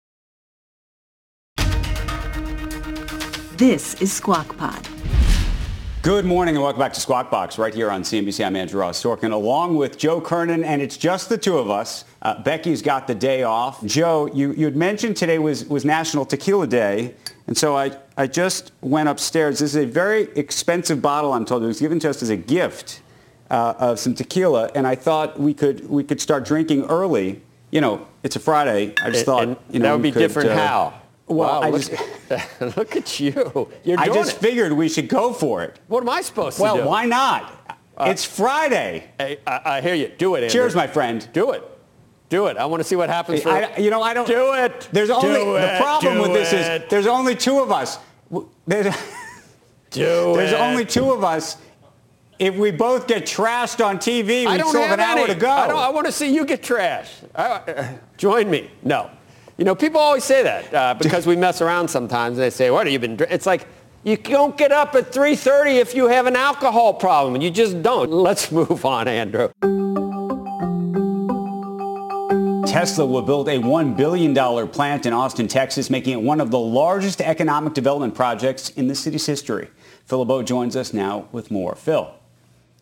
This 3.61 3.93
is 4.01 4.11
Squawk 4.11 4.57
Pod. 4.57 4.87
Good 6.01 6.25
morning 6.25 6.55
and 6.55 6.63
welcome 6.63 6.79
back 6.79 6.93
to 6.93 6.99
Squawk 6.99 7.29
Box 7.29 7.59
right 7.59 7.71
here 7.71 7.91
on 7.91 8.01
CNBC. 8.01 8.43
I'm 8.43 8.55
Andrew 8.55 8.79
Ross 8.79 8.99
Sorkin 8.99 9.31
along 9.31 9.77
with 9.77 9.99
Joe 9.99 10.19
Kernan 10.19 10.63
and 10.63 10.81
it's 10.81 10.97
just 10.97 11.29
the 11.29 11.37
two 11.37 11.59
of 11.59 11.69
us. 11.69 12.05
Uh, 12.23 12.41
Becky's 12.41 12.81
got 12.81 13.05
the 13.05 13.13
day 13.13 13.43
off. 13.43 13.85
Joe, 13.85 14.27
you, 14.33 14.51
you 14.53 14.65
had 14.65 14.75
mentioned 14.75 15.15
today 15.15 15.37
was, 15.37 15.65
was 15.65 15.85
National 15.85 16.25
Tequila 16.25 16.65
Day. 16.65 17.13
And 17.45 17.55
so 17.55 17.77
I, 17.77 17.95
I 18.17 18.25
just 18.25 18.71
went 18.81 19.09
upstairs. 19.09 19.59
This 19.59 19.75
is 19.75 19.83
a 19.83 19.85
very 19.85 20.23
expensive 20.35 20.99
bottle, 20.99 21.31
I'm 21.31 21.45
told. 21.45 21.61
It 21.61 21.67
was 21.67 21.79
given 21.79 21.99
to 21.99 22.09
us 22.09 22.23
as 22.23 22.31
a 22.31 22.37
gift 22.37 23.03
uh, 23.51 23.75
of 23.77 23.99
some 23.99 24.15
tequila. 24.15 24.71
And 24.73 24.87
I 24.87 24.95
thought 24.95 25.39
we 25.39 25.53
could, 25.53 25.87
we 25.87 26.03
could 26.03 26.19
start 26.19 26.45
drinking 26.45 26.85
early. 26.85 27.43
You 27.69 27.81
know, 27.81 28.07
it's 28.23 28.35
a 28.35 28.39
Friday. 28.39 28.95
I 29.03 29.11
just 29.11 29.25
thought, 29.25 29.47
you 29.69 29.77
know, 29.77 29.83
that 29.83 29.93
would 29.93 30.01
be 30.01 30.11
could, 30.11 30.17
different 30.17 30.49
uh, 30.49 30.57
how? 30.57 31.00
Well, 31.31 31.61
wow, 31.61 31.67
I 31.67 31.69
look, 31.69 31.81
just, 31.81 32.61
look 32.77 32.95
at 32.95 33.19
you. 33.19 33.69
You're 33.83 33.99
I 33.99 34.07
just 34.07 34.37
it. 34.37 34.39
figured 34.39 34.73
we 34.73 34.89
should 34.89 35.07
go 35.07 35.33
for 35.33 35.63
it. 35.63 35.79
What 35.87 36.01
am 36.03 36.09
I 36.09 36.21
supposed 36.21 36.59
Well, 36.59 36.75
to 36.75 36.81
do? 36.81 36.83
Well, 36.83 36.91
why 36.91 37.05
not? 37.05 37.79
it's 38.01 38.25
Friday. 38.25 39.09
Hey, 39.19 39.39
I, 39.45 39.61
I 39.77 39.81
hear 39.81 39.93
you. 39.95 40.11
Do 40.17 40.35
it, 40.35 40.39
Andrew. 40.43 40.49
Cheers, 40.49 40.75
my 40.75 40.87
friend. 40.87 41.27
Do 41.33 41.51
it. 41.51 41.63
Do 42.29 42.47
it. 42.47 42.57
I 42.57 42.65
want 42.65 42.79
to 42.81 42.83
see 42.87 42.95
what 42.95 43.09
happens. 43.09 43.43
For, 43.43 43.49
I, 43.49 43.77
you 43.77 43.89
know, 43.89 44.01
I 44.01 44.13
don't. 44.13 44.27
do 44.27 44.53
it. 44.53 44.87
There's 44.91 45.09
only 45.09 45.27
Do 45.33 45.53
the 45.53 45.75
problem 45.79 46.15
Do 46.15 46.21
with 46.21 46.33
this 46.33 46.53
it. 46.53 46.83
is 46.83 46.89
there's 46.89 47.07
only 47.07 47.35
two 47.35 47.59
of 47.59 47.71
us. 47.71 47.99
There's, 48.65 48.85
Do 49.91 50.33
there's 50.35 50.53
it. 50.53 50.59
only 50.59 50.85
two 50.85 51.11
of 51.11 51.23
us. 51.23 51.57
If 52.39 52.55
we 52.55 52.71
both 52.71 53.05
get 53.05 53.23
trashed 53.23 53.85
on 53.85 53.97
TV, 53.99 54.47
I 54.47 54.57
we 54.57 54.63
still 54.63 54.81
have 54.81 54.93
an 54.97 54.99
hour 54.99 55.27
to 55.27 55.35
go. 55.35 55.49
I, 55.51 55.67
don't, 55.67 55.77
I 55.77 55.89
want 55.91 56.07
to 56.07 56.11
see 56.11 56.33
you 56.33 56.43
get 56.45 56.63
trashed. 56.63 57.09
I, 57.35 57.43
uh, 57.43 57.87
join 58.17 58.49
me. 58.49 58.71
No. 58.81 59.11
You 59.57 59.65
know, 59.65 59.75
people 59.75 59.99
always 59.99 60.23
say 60.23 60.43
that 60.43 60.73
uh, 60.73 60.93
because 60.99 61.25
we 61.27 61.35
mess 61.35 61.61
around 61.61 61.87
sometimes. 61.89 62.37
And 62.37 62.43
They 62.43 62.49
say, 62.49 62.71
"What 62.71 62.85
have 62.87 62.93
you 62.93 62.99
been?" 62.99 63.17
Dr-? 63.17 63.33
It's 63.33 63.45
like 63.45 63.67
you 64.03 64.17
don't 64.17 64.57
get 64.57 64.71
up 64.71 64.95
at 64.95 65.11
3:30 65.11 65.79
if 65.79 65.93
you 65.93 66.07
have 66.07 66.25
an 66.25 66.35
alcohol 66.35 66.93
problem. 66.93 67.41
You 67.41 67.51
just 67.51 67.81
don't. 67.81 68.11
Let's 68.11 68.51
move 68.59 68.85
on, 68.85 69.07
Andrew. 69.07 69.49
Tesla 72.71 73.05
will 73.05 73.21
build 73.21 73.49
a 73.49 73.57
$1 73.57 73.97
billion 73.97 74.33
plant 74.69 75.05
in 75.05 75.11
Austin, 75.11 75.45
Texas, 75.49 75.89
making 75.89 76.13
it 76.13 76.21
one 76.21 76.39
of 76.39 76.51
the 76.51 76.57
largest 76.57 77.19
economic 77.19 77.73
development 77.73 78.15
projects 78.15 78.69
in 78.69 78.87
the 78.87 78.95
city's 78.95 79.25
history. 79.25 79.67
Phil 80.05 80.19
LeBeau 80.19 80.41
joins 80.41 80.77
us 80.77 80.93
now 80.93 81.27
with 81.33 81.51
more. 81.51 81.75
Phil. 81.75 82.13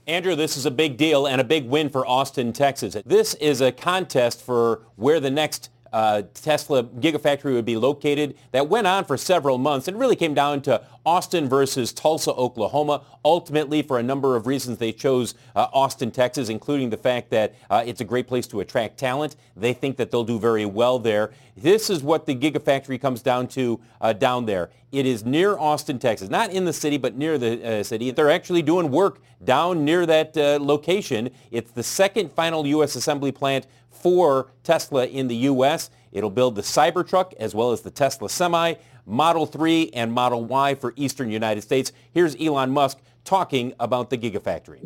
Andrew, 0.06 0.36
this 0.36 0.58
is 0.58 0.68
a 0.68 0.72
big 0.72 0.96
deal 0.96 1.26
and 1.26 1.42
a 1.42 1.44
big 1.44 1.66
win 1.66 1.90
for 1.90 2.06
Austin, 2.06 2.54
Texas. 2.54 2.98
This 3.04 3.34
is 3.36 3.62
a 3.62 3.72
contest 3.72 4.42
for 4.44 4.82
where 4.96 5.20
the 5.20 5.32
next 5.32 5.72
uh, 5.92 6.24
Tesla 6.34 6.84
Gigafactory 6.84 7.54
would 7.54 7.66
be 7.66 7.78
located 7.78 8.36
that 8.52 8.70
went 8.70 8.88
on 8.88 9.06
for 9.06 9.18
several 9.18 9.58
months. 9.58 9.88
It 9.88 9.96
really 9.96 10.16
came 10.16 10.34
down 10.34 10.62
to 10.64 10.82
Austin 11.10 11.50
versus 11.50 11.92
Tulsa, 11.92 12.32
Oklahoma. 12.34 13.02
Ultimately, 13.26 13.82
for 13.82 13.98
a 13.98 14.04
number 14.04 14.36
of 14.36 14.46
reasons, 14.46 14.78
they 14.78 14.92
chose 14.92 15.34
uh, 15.56 15.66
Austin, 15.74 16.12
Texas, 16.12 16.50
including 16.50 16.92
the 16.92 16.98
fact 16.98 17.32
that 17.32 17.56
uh, 17.72 17.84
it's 17.84 18.00
a 18.00 18.04
great 18.04 18.28
place 18.28 18.46
to 18.46 18.60
attract 18.60 19.00
talent. 19.00 19.36
They 19.58 19.74
think 19.74 19.98
that 19.98 20.12
they'll 20.12 20.24
do 20.24 20.38
very 20.38 20.68
well 20.68 21.00
there. 21.00 21.32
This 21.58 21.90
is 21.90 22.04
what 22.04 22.28
the 22.28 22.36
Gigafactory 22.36 23.02
comes 23.02 23.24
down 23.24 23.48
to 23.48 23.80
uh, 24.00 24.14
down 24.14 24.46
there. 24.46 24.70
It 24.92 25.08
is 25.08 25.26
near 25.26 25.58
Austin, 25.58 25.98
Texas, 25.98 26.30
not 26.30 26.52
in 26.52 26.66
the 26.66 26.74
city, 26.74 27.00
but 27.00 27.16
near 27.16 27.40
the 27.40 27.80
uh, 27.80 27.84
city. 27.84 28.12
They're 28.12 28.30
actually 28.30 28.62
doing 28.62 28.92
work 28.92 29.20
down 29.44 29.84
near 29.84 30.06
that 30.06 30.38
uh, 30.38 30.60
location. 30.62 31.32
It's 31.50 31.72
the 31.72 31.82
second 31.82 32.32
final 32.34 32.68
U.S. 32.68 32.96
assembly 32.96 33.32
plant 33.32 33.66
for 33.90 34.52
Tesla 34.64 35.08
in 35.08 35.28
the 35.28 35.36
U.S. 35.38 35.90
It'll 36.12 36.30
build 36.30 36.56
the 36.56 36.62
Cybertruck 36.62 37.34
as 37.40 37.56
well 37.56 37.72
as 37.72 37.82
the 37.82 37.92
Tesla 37.92 38.30
Semi, 38.30 38.76
Model 39.10 39.48
3, 39.48 39.90
and 39.94 40.14
Model 40.14 40.46
Y 40.46 40.76
for 40.76 40.94
eastern 40.96 41.32
United 41.32 41.62
States. 41.62 41.92
Here's 42.12 42.36
Elon 42.40 42.70
Musk 42.70 43.00
talking 43.26 43.74
about 43.80 44.12
the 44.12 44.18
Gigafactory. 44.18 44.80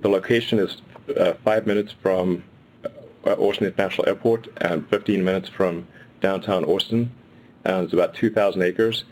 The 0.00 0.08
location 0.08 0.58
is 0.58 0.80
uh, 1.14 1.34
five 1.44 1.66
minutes 1.66 1.94
from 2.02 2.42
uh, 2.84 3.32
Austin 3.32 3.66
International 3.66 4.08
Airport 4.08 4.48
and 4.62 4.88
15 4.88 5.22
minutes 5.22 5.50
from 5.50 5.86
downtown 6.20 6.64
Austin. 6.64 7.12
And 7.64 7.84
it's 7.84 7.92
about 7.92 8.14
2,000 8.14 8.62
acres. 8.62 9.04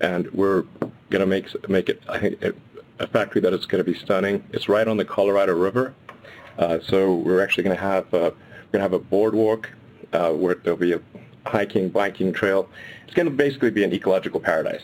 And 0.00 0.30
we're 0.32 0.62
going 1.10 1.20
to 1.20 1.26
make 1.26 1.68
make 1.68 1.88
it, 1.88 2.02
I 2.08 2.18
think, 2.18 2.42
a 2.98 3.06
factory 3.06 3.40
that 3.42 3.52
is 3.52 3.66
going 3.66 3.84
to 3.84 3.90
be 3.90 3.98
stunning. 3.98 4.44
It's 4.52 4.68
right 4.68 4.88
on 4.88 4.96
the 4.96 5.04
Colorado 5.04 5.54
River. 5.54 5.94
Uh, 6.58 6.78
so 6.82 7.14
we're 7.14 7.42
actually 7.42 7.64
going 7.64 7.76
to 7.76 7.82
have 7.82 8.06
uh, 8.14 8.30
we're 8.30 8.72
going 8.72 8.72
to 8.72 8.80
have 8.80 8.92
a 8.92 8.98
boardwalk 8.98 9.70
uh, 10.12 10.32
where 10.32 10.54
there'll 10.54 10.78
be 10.78 10.92
a 10.92 11.00
hiking, 11.50 11.88
biking 11.88 12.32
trail. 12.32 12.68
It's 13.04 13.14
going 13.14 13.26
to 13.26 13.32
basically 13.34 13.70
be 13.70 13.84
an 13.84 13.92
ecological 13.92 14.40
paradise. 14.40 14.82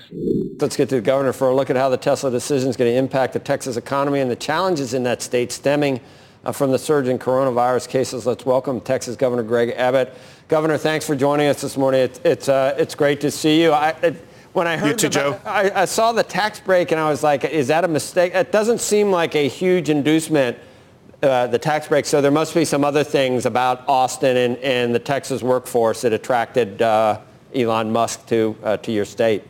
Let's 0.58 0.76
get 0.76 0.88
to 0.90 0.96
the 0.96 1.00
governor 1.00 1.32
for 1.32 1.48
a 1.48 1.54
look 1.54 1.70
at 1.70 1.76
how 1.76 1.88
the 1.88 1.96
Tesla 1.96 2.30
decision 2.30 2.70
is 2.70 2.76
going 2.76 2.90
to 2.90 2.96
impact 2.96 3.32
the 3.32 3.40
Texas 3.40 3.76
economy 3.76 4.20
and 4.20 4.30
the 4.30 4.36
challenges 4.36 4.94
in 4.94 5.02
that 5.02 5.22
state 5.22 5.52
stemming 5.52 6.00
uh, 6.44 6.52
from 6.52 6.70
the 6.70 6.78
surge 6.78 7.08
in 7.08 7.18
coronavirus 7.18 7.88
cases. 7.88 8.26
Let's 8.26 8.46
welcome 8.46 8.80
Texas 8.80 9.16
Governor 9.16 9.42
Greg 9.42 9.70
Abbott. 9.76 10.14
Governor, 10.48 10.78
thanks 10.78 11.06
for 11.06 11.14
joining 11.16 11.48
us 11.48 11.60
this 11.60 11.76
morning. 11.76 12.00
It's 12.00 12.20
it's, 12.24 12.48
uh, 12.48 12.74
it's 12.78 12.94
great 12.94 13.20
to 13.22 13.30
see 13.30 13.62
you. 13.62 13.72
I, 13.72 13.90
it, 14.02 14.16
when 14.52 14.66
I 14.66 14.76
heard 14.76 14.98
too, 14.98 15.06
about- 15.08 15.42
Joe. 15.44 15.50
I, 15.50 15.82
I 15.82 15.84
saw 15.86 16.12
the 16.12 16.22
tax 16.22 16.60
break 16.60 16.90
and 16.92 17.00
I 17.00 17.08
was 17.08 17.22
like, 17.22 17.44
is 17.44 17.68
that 17.68 17.84
a 17.84 17.88
mistake? 17.88 18.34
It 18.34 18.52
doesn't 18.52 18.80
seem 18.80 19.10
like 19.10 19.34
a 19.34 19.48
huge 19.48 19.88
inducement. 19.88 20.58
Uh, 21.22 21.46
the 21.46 21.58
tax 21.58 21.86
break. 21.86 22.04
So 22.04 22.20
there 22.20 22.32
must 22.32 22.52
be 22.52 22.64
some 22.64 22.82
other 22.82 23.04
things 23.04 23.46
about 23.46 23.88
Austin 23.88 24.36
and, 24.36 24.56
and 24.56 24.92
the 24.92 24.98
Texas 24.98 25.40
workforce 25.40 26.00
that 26.00 26.12
attracted 26.12 26.82
uh, 26.82 27.20
Elon 27.54 27.92
Musk 27.92 28.26
to 28.26 28.56
uh, 28.64 28.76
to 28.78 28.90
your 28.90 29.04
state. 29.04 29.44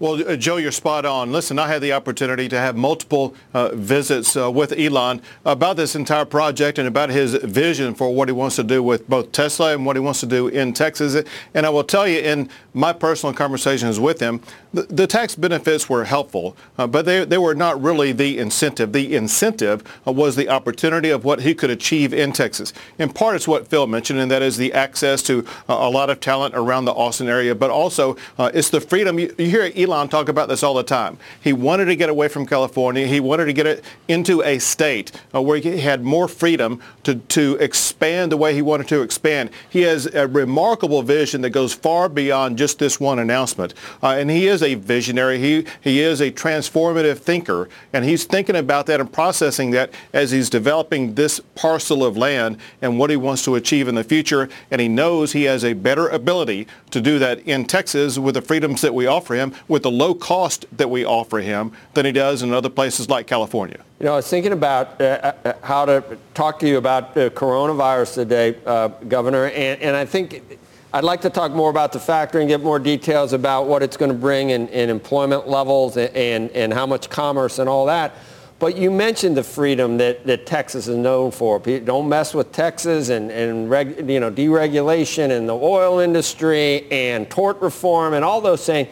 Well, 0.00 0.26
uh, 0.26 0.34
Joe, 0.34 0.56
you're 0.56 0.72
spot 0.72 1.04
on. 1.04 1.30
Listen, 1.30 1.58
I 1.58 1.68
had 1.68 1.82
the 1.82 1.92
opportunity 1.92 2.48
to 2.48 2.56
have 2.56 2.74
multiple 2.74 3.34
uh, 3.52 3.68
visits 3.74 4.34
uh, 4.34 4.50
with 4.50 4.72
Elon 4.72 5.20
about 5.44 5.76
this 5.76 5.94
entire 5.94 6.24
project 6.24 6.78
and 6.78 6.88
about 6.88 7.10
his 7.10 7.34
vision 7.34 7.94
for 7.94 8.14
what 8.14 8.26
he 8.26 8.32
wants 8.32 8.56
to 8.56 8.64
do 8.64 8.82
with 8.82 9.06
both 9.10 9.30
Tesla 9.30 9.74
and 9.74 9.84
what 9.84 9.96
he 9.96 10.00
wants 10.00 10.20
to 10.20 10.26
do 10.26 10.48
in 10.48 10.72
Texas. 10.72 11.22
And 11.52 11.66
I 11.66 11.68
will 11.68 11.84
tell 11.84 12.08
you, 12.08 12.18
in 12.18 12.48
my 12.72 12.94
personal 12.94 13.34
conversations 13.34 14.00
with 14.00 14.20
him, 14.20 14.40
the, 14.72 14.84
the 14.84 15.06
tax 15.06 15.34
benefits 15.34 15.90
were 15.90 16.04
helpful, 16.04 16.56
uh, 16.78 16.86
but 16.86 17.04
they, 17.04 17.26
they 17.26 17.36
were 17.36 17.54
not 17.54 17.82
really 17.82 18.12
the 18.12 18.38
incentive. 18.38 18.94
The 18.94 19.14
incentive 19.14 19.82
was 20.06 20.34
the 20.34 20.48
opportunity 20.48 21.10
of 21.10 21.26
what 21.26 21.42
he 21.42 21.54
could 21.54 21.68
achieve 21.68 22.14
in 22.14 22.32
Texas. 22.32 22.72
In 22.98 23.12
part, 23.12 23.36
it's 23.36 23.46
what 23.46 23.68
Phil 23.68 23.86
mentioned, 23.86 24.18
and 24.18 24.30
that 24.30 24.40
is 24.40 24.56
the 24.56 24.72
access 24.72 25.22
to 25.24 25.44
uh, 25.68 25.74
a 25.74 25.90
lot 25.90 26.08
of 26.08 26.20
talent 26.20 26.54
around 26.54 26.86
the 26.86 26.92
Austin 26.92 27.28
area, 27.28 27.54
but 27.54 27.68
also 27.68 28.16
uh, 28.38 28.50
it's 28.54 28.70
the 28.70 28.80
freedom. 28.80 29.18
You, 29.18 29.34
you 29.36 29.50
hear 29.50 29.70
Elon 29.76 29.89
talk 30.08 30.28
about 30.28 30.48
this 30.48 30.62
all 30.62 30.74
the 30.74 30.82
time. 30.82 31.18
He 31.40 31.52
wanted 31.52 31.86
to 31.86 31.96
get 31.96 32.08
away 32.08 32.28
from 32.28 32.46
California. 32.46 33.06
He 33.06 33.20
wanted 33.20 33.46
to 33.46 33.52
get 33.52 33.66
it 33.66 33.84
into 34.08 34.42
a 34.42 34.58
state 34.58 35.12
uh, 35.34 35.42
where 35.42 35.58
he 35.58 35.78
had 35.78 36.02
more 36.02 36.28
freedom 36.28 36.80
to, 37.04 37.16
to 37.16 37.56
expand 37.56 38.32
the 38.32 38.36
way 38.36 38.54
he 38.54 38.62
wanted 38.62 38.88
to 38.88 39.02
expand. 39.02 39.50
He 39.68 39.82
has 39.82 40.06
a 40.06 40.26
remarkable 40.26 41.02
vision 41.02 41.40
that 41.42 41.50
goes 41.50 41.74
far 41.74 42.08
beyond 42.08 42.58
just 42.58 42.78
this 42.78 42.98
one 43.00 43.18
announcement. 43.18 43.74
Uh, 44.02 44.16
and 44.18 44.30
he 44.30 44.46
is 44.46 44.62
a 44.62 44.74
visionary. 44.74 45.38
He, 45.38 45.66
he 45.80 46.00
is 46.00 46.20
a 46.20 46.30
transformative 46.30 47.18
thinker. 47.18 47.68
And 47.92 48.04
he's 48.04 48.24
thinking 48.24 48.56
about 48.56 48.86
that 48.86 49.00
and 49.00 49.12
processing 49.12 49.70
that 49.72 49.90
as 50.12 50.30
he's 50.30 50.50
developing 50.50 51.14
this 51.14 51.40
parcel 51.54 52.04
of 52.04 52.16
land 52.16 52.58
and 52.80 52.98
what 52.98 53.10
he 53.10 53.16
wants 53.16 53.44
to 53.44 53.54
achieve 53.54 53.88
in 53.88 53.94
the 53.94 54.04
future. 54.04 54.48
And 54.70 54.80
he 54.80 54.88
knows 54.88 55.32
he 55.32 55.44
has 55.44 55.64
a 55.64 55.72
better 55.72 56.08
ability 56.08 56.66
to 56.90 57.00
do 57.00 57.18
that 57.18 57.40
in 57.40 57.64
Texas 57.64 58.18
with 58.18 58.34
the 58.34 58.42
freedoms 58.42 58.80
that 58.80 58.94
we 58.94 59.06
offer 59.06 59.34
him 59.34 59.54
with 59.68 59.79
with 59.80 59.84
the 59.84 60.04
low 60.04 60.14
cost 60.14 60.66
that 60.76 60.90
we 60.90 61.06
offer 61.06 61.38
him 61.38 61.72
than 61.94 62.04
he 62.04 62.12
does 62.12 62.42
in 62.42 62.52
other 62.52 62.68
places 62.68 63.08
like 63.08 63.26
California. 63.26 63.82
You 63.98 64.06
know, 64.06 64.12
I 64.12 64.16
was 64.16 64.28
thinking 64.28 64.52
about 64.52 65.00
uh, 65.00 65.32
uh 65.44 65.52
how 65.62 65.86
to 65.86 66.18
talk 66.34 66.58
to 66.60 66.68
you 66.68 66.76
about 66.76 67.14
the 67.14 67.30
coronavirus 67.30 68.14
today, 68.14 68.58
uh, 68.66 68.88
Governor, 68.88 69.46
and, 69.46 69.80
and 69.80 69.96
I 69.96 70.04
think 70.04 70.58
I'd 70.92 71.04
like 71.04 71.22
to 71.22 71.30
talk 71.30 71.52
more 71.52 71.70
about 71.70 71.92
the 71.92 72.00
factory 72.00 72.42
and 72.42 72.48
get 72.48 72.62
more 72.62 72.78
details 72.78 73.32
about 73.32 73.68
what 73.68 73.82
it's 73.82 73.96
going 73.96 74.10
to 74.10 74.18
bring 74.18 74.50
in, 74.50 74.68
in 74.68 74.90
employment 74.90 75.48
levels 75.48 75.96
and, 75.96 76.14
and, 76.14 76.50
and 76.50 76.74
how 76.74 76.84
much 76.84 77.08
commerce 77.08 77.58
and 77.58 77.68
all 77.68 77.86
that. 77.86 78.12
But 78.58 78.76
you 78.76 78.90
mentioned 78.90 79.38
the 79.38 79.42
freedom 79.42 79.96
that, 79.98 80.26
that 80.26 80.44
Texas 80.44 80.88
is 80.88 80.96
known 80.96 81.30
for. 81.30 81.58
Don't 81.58 82.08
mess 82.08 82.34
with 82.34 82.52
Texas 82.52 83.08
and, 83.08 83.30
and 83.30 83.70
reg, 83.70 84.10
you 84.10 84.20
know, 84.20 84.30
deregulation 84.30 85.30
and 85.30 85.48
the 85.48 85.54
oil 85.54 86.00
industry 86.00 86.90
and 86.90 87.30
tort 87.30 87.58
reform 87.62 88.12
and 88.12 88.22
all 88.22 88.42
those 88.42 88.66
things. 88.66 88.88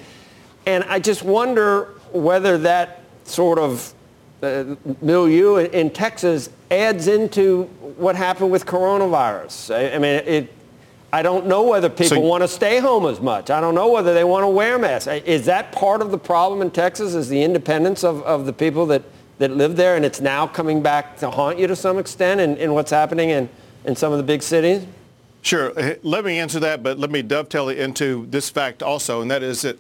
And 0.68 0.84
I 0.84 0.98
just 0.98 1.22
wonder 1.22 1.84
whether 2.12 2.58
that 2.58 3.00
sort 3.24 3.58
of 3.58 3.94
uh, 4.42 4.76
milieu 5.00 5.56
in, 5.56 5.88
Texas 5.88 6.50
adds 6.70 7.08
into 7.08 7.62
what 7.96 8.14
happened 8.14 8.50
with 8.50 8.66
coronavirus. 8.66 9.74
I, 9.74 9.94
I 9.94 9.98
mean, 9.98 10.22
it, 10.26 10.52
I 11.10 11.22
don't 11.22 11.46
know 11.46 11.62
whether 11.62 11.88
people 11.88 12.08
so, 12.08 12.20
want 12.20 12.42
to 12.42 12.48
stay 12.48 12.80
home 12.80 13.06
as 13.06 13.18
much. 13.18 13.48
I 13.48 13.62
don't 13.62 13.74
know 13.74 13.90
whether 13.90 14.12
they 14.12 14.24
want 14.24 14.44
to 14.44 14.48
wear 14.48 14.78
masks. 14.78 15.06
Is 15.24 15.46
that 15.46 15.72
part 15.72 16.02
of 16.02 16.10
the 16.10 16.18
problem 16.18 16.60
in 16.60 16.70
Texas 16.70 17.14
is 17.14 17.30
the 17.30 17.42
independence 17.42 18.04
of, 18.04 18.22
of 18.24 18.44
the 18.44 18.52
people 18.52 18.84
that, 18.86 19.02
that 19.38 19.50
live 19.52 19.74
there 19.74 19.96
and 19.96 20.04
it's 20.04 20.20
now 20.20 20.46
coming 20.46 20.82
back 20.82 21.16
to 21.20 21.30
haunt 21.30 21.58
you 21.58 21.66
to 21.66 21.76
some 21.76 21.96
extent 21.96 22.42
in, 22.42 22.58
in 22.58 22.74
what's 22.74 22.90
happening 22.90 23.30
in, 23.30 23.48
in 23.86 23.96
some 23.96 24.12
of 24.12 24.18
the 24.18 24.24
big 24.24 24.42
cities? 24.42 24.84
Sure. 25.40 25.72
Let 26.02 26.26
me 26.26 26.38
answer 26.38 26.60
that, 26.60 26.82
but 26.82 26.98
let 26.98 27.10
me 27.10 27.22
dovetail 27.22 27.70
it 27.70 27.78
into 27.78 28.26
this 28.26 28.50
fact 28.50 28.82
also, 28.82 29.22
and 29.22 29.30
that 29.30 29.42
is 29.42 29.62
that 29.62 29.78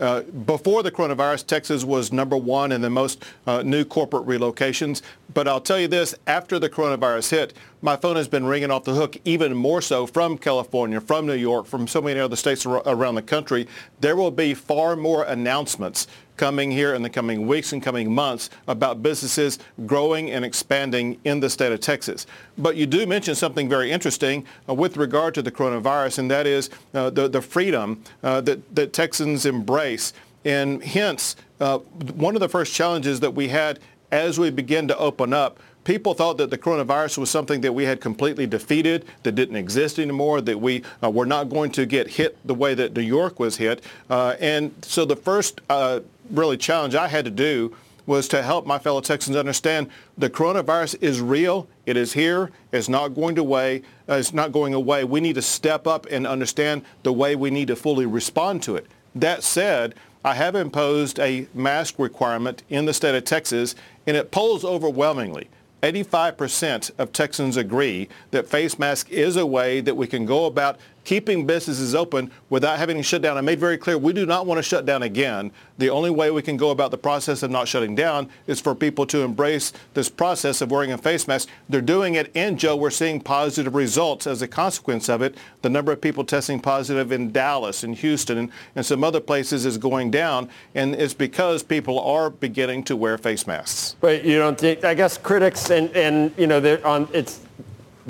uh, 0.00 0.22
before 0.22 0.82
the 0.82 0.90
coronavirus, 0.90 1.46
Texas 1.46 1.84
was 1.84 2.12
number 2.12 2.36
one 2.36 2.72
in 2.72 2.80
the 2.80 2.90
most 2.90 3.22
uh, 3.46 3.62
new 3.62 3.84
corporate 3.84 4.26
relocations. 4.26 5.02
But 5.32 5.46
I'll 5.46 5.60
tell 5.60 5.78
you 5.78 5.88
this, 5.88 6.14
after 6.26 6.58
the 6.58 6.68
coronavirus 6.68 7.30
hit, 7.30 7.54
my 7.82 7.96
phone 7.96 8.16
has 8.16 8.26
been 8.28 8.46
ringing 8.46 8.70
off 8.70 8.84
the 8.84 8.94
hook 8.94 9.16
even 9.24 9.54
more 9.54 9.80
so 9.80 10.06
from 10.06 10.38
California, 10.38 11.00
from 11.00 11.26
New 11.26 11.34
York, 11.34 11.66
from 11.66 11.86
so 11.86 12.02
many 12.02 12.18
other 12.18 12.36
states 12.36 12.66
around 12.66 13.14
the 13.14 13.22
country. 13.22 13.68
There 14.00 14.16
will 14.16 14.30
be 14.30 14.54
far 14.54 14.96
more 14.96 15.24
announcements 15.24 16.06
coming 16.40 16.70
here 16.70 16.94
in 16.94 17.02
the 17.02 17.10
coming 17.10 17.46
weeks 17.46 17.74
and 17.74 17.82
coming 17.82 18.10
months 18.10 18.48
about 18.66 19.02
businesses 19.02 19.58
growing 19.84 20.30
and 20.30 20.42
expanding 20.42 21.20
in 21.24 21.38
the 21.38 21.50
state 21.50 21.70
of 21.70 21.80
Texas. 21.80 22.26
But 22.56 22.76
you 22.76 22.86
do 22.86 23.04
mention 23.04 23.34
something 23.34 23.68
very 23.68 23.90
interesting 23.92 24.46
uh, 24.66 24.72
with 24.72 24.96
regard 24.96 25.34
to 25.34 25.42
the 25.42 25.52
coronavirus, 25.52 26.20
and 26.20 26.30
that 26.30 26.46
is 26.46 26.70
uh, 26.94 27.10
the, 27.10 27.28
the 27.28 27.42
freedom 27.42 28.02
uh, 28.22 28.40
that, 28.40 28.74
that 28.74 28.94
Texans 28.94 29.44
embrace. 29.44 30.14
And 30.46 30.82
hence, 30.82 31.36
uh, 31.60 31.76
one 32.16 32.34
of 32.36 32.40
the 32.40 32.48
first 32.48 32.72
challenges 32.72 33.20
that 33.20 33.32
we 33.32 33.48
had 33.48 33.78
as 34.10 34.38
we 34.38 34.48
begin 34.48 34.88
to 34.88 34.96
open 34.96 35.34
up 35.34 35.60
people 35.90 36.14
thought 36.14 36.36
that 36.36 36.50
the 36.50 36.56
coronavirus 36.56 37.18
was 37.18 37.28
something 37.28 37.62
that 37.62 37.72
we 37.72 37.82
had 37.82 38.00
completely 38.00 38.46
defeated, 38.46 39.04
that 39.24 39.32
didn't 39.32 39.56
exist 39.56 39.98
anymore, 39.98 40.40
that 40.40 40.60
we 40.60 40.84
uh, 41.02 41.10
were 41.10 41.26
not 41.26 41.48
going 41.48 41.68
to 41.68 41.84
get 41.84 42.06
hit 42.06 42.38
the 42.46 42.54
way 42.54 42.74
that 42.74 42.94
New 42.94 43.02
York 43.02 43.40
was 43.40 43.56
hit. 43.56 43.82
Uh, 44.08 44.36
and 44.38 44.72
so 44.82 45.04
the 45.04 45.16
first 45.16 45.60
uh, 45.68 45.98
really 46.30 46.56
challenge 46.56 46.94
I 46.94 47.08
had 47.08 47.24
to 47.24 47.30
do 47.32 47.74
was 48.06 48.28
to 48.28 48.40
help 48.40 48.66
my 48.66 48.78
fellow 48.78 49.00
Texans 49.00 49.36
understand 49.36 49.90
the 50.16 50.30
coronavirus 50.30 51.02
is 51.02 51.20
real. 51.20 51.66
It 51.86 51.96
is 51.96 52.12
here. 52.12 52.52
It's 52.70 52.88
not 52.88 53.08
going 53.08 53.36
away. 53.36 53.82
Uh, 54.08 54.14
it's 54.14 54.32
not 54.32 54.52
going 54.52 54.74
away. 54.74 55.02
We 55.02 55.20
need 55.20 55.34
to 55.34 55.42
step 55.42 55.88
up 55.88 56.06
and 56.08 56.24
understand 56.24 56.82
the 57.02 57.12
way 57.12 57.34
we 57.34 57.50
need 57.50 57.66
to 57.66 57.74
fully 57.74 58.06
respond 58.06 58.62
to 58.62 58.76
it. 58.76 58.86
That 59.16 59.42
said, 59.42 59.96
I 60.24 60.34
have 60.34 60.54
imposed 60.54 61.18
a 61.18 61.48
mask 61.52 61.98
requirement 61.98 62.62
in 62.68 62.84
the 62.84 62.94
state 62.94 63.16
of 63.16 63.24
Texas, 63.24 63.74
and 64.06 64.16
it 64.16 64.30
polls 64.30 64.64
overwhelmingly. 64.64 65.48
85% 65.82 66.90
of 66.98 67.12
Texans 67.12 67.56
agree 67.56 68.08
that 68.30 68.46
face 68.46 68.78
mask 68.78 69.10
is 69.10 69.36
a 69.36 69.46
way 69.46 69.80
that 69.80 69.96
we 69.96 70.06
can 70.06 70.26
go 70.26 70.46
about 70.46 70.78
keeping 71.10 71.44
businesses 71.44 71.92
open 71.92 72.30
without 72.50 72.78
having 72.78 72.96
to 72.96 73.02
shut 73.02 73.20
down. 73.20 73.36
I 73.36 73.40
made 73.40 73.58
very 73.58 73.76
clear 73.76 73.98
we 73.98 74.12
do 74.12 74.24
not 74.24 74.46
want 74.46 74.58
to 74.58 74.62
shut 74.62 74.86
down 74.86 75.02
again. 75.02 75.50
The 75.76 75.90
only 75.90 76.08
way 76.08 76.30
we 76.30 76.40
can 76.40 76.56
go 76.56 76.70
about 76.70 76.92
the 76.92 76.98
process 76.98 77.42
of 77.42 77.50
not 77.50 77.66
shutting 77.66 77.96
down 77.96 78.28
is 78.46 78.60
for 78.60 78.76
people 78.76 79.04
to 79.06 79.22
embrace 79.22 79.72
this 79.94 80.08
process 80.08 80.60
of 80.60 80.70
wearing 80.70 80.92
a 80.92 80.98
face 80.98 81.26
mask. 81.26 81.48
They're 81.68 81.80
doing 81.80 82.14
it, 82.14 82.30
and 82.36 82.56
Joe, 82.56 82.76
we're 82.76 82.90
seeing 82.90 83.20
positive 83.20 83.74
results 83.74 84.28
as 84.28 84.40
a 84.40 84.46
consequence 84.46 85.08
of 85.08 85.20
it. 85.20 85.36
The 85.62 85.68
number 85.68 85.90
of 85.90 86.00
people 86.00 86.22
testing 86.22 86.60
positive 86.60 87.10
in 87.10 87.32
Dallas 87.32 87.82
and 87.82 87.96
Houston 87.96 88.38
and, 88.38 88.52
and 88.76 88.86
some 88.86 89.02
other 89.02 89.18
places 89.18 89.66
is 89.66 89.78
going 89.78 90.12
down, 90.12 90.48
and 90.76 90.94
it's 90.94 91.12
because 91.12 91.64
people 91.64 91.98
are 91.98 92.30
beginning 92.30 92.84
to 92.84 92.94
wear 92.94 93.18
face 93.18 93.48
masks. 93.48 93.96
But 94.00 94.24
you 94.24 94.38
don't 94.38 94.56
think, 94.56 94.84
I 94.84 94.94
guess 94.94 95.18
critics 95.18 95.70
and, 95.70 95.90
and 95.96 96.32
you 96.38 96.46
know, 96.46 96.80
on, 96.84 97.08
it's 97.12 97.40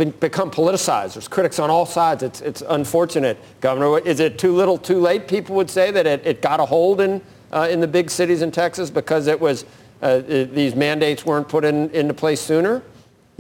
become 0.07 0.51
politicized. 0.51 1.15
There's 1.15 1.29
critics 1.29 1.59
on 1.59 1.71
all 1.71 1.87
sides. 1.87 2.23
It's, 2.23 2.41
it's 2.41 2.63
unfortunate, 2.69 3.39
Governor. 3.61 3.99
Is 3.99 4.21
it 4.21 4.39
too 4.39 4.55
little, 4.55 4.79
too 4.79 5.01
late? 5.01 5.29
People 5.29 5.57
would 5.57 5.71
say 5.71 5.91
that 5.91 6.07
it, 6.07 6.27
it 6.27 6.43
got 6.43 6.61
a 6.61 6.65
hold 6.65 7.01
in, 7.01 7.21
uh, 7.53 7.69
in 7.71 7.81
the 7.81 7.89
big 7.89 8.11
cities 8.11 8.43
in 8.43 8.51
Texas 8.51 8.91
because 8.91 9.27
it 9.27 9.41
was 9.41 9.65
uh, 10.03 10.23
it, 10.27 10.55
these 10.55 10.75
mandates 10.75 11.27
weren't 11.27 11.49
put 11.49 11.65
in, 11.65 11.91
into 11.91 12.15
place 12.15 12.41
sooner. 12.41 12.83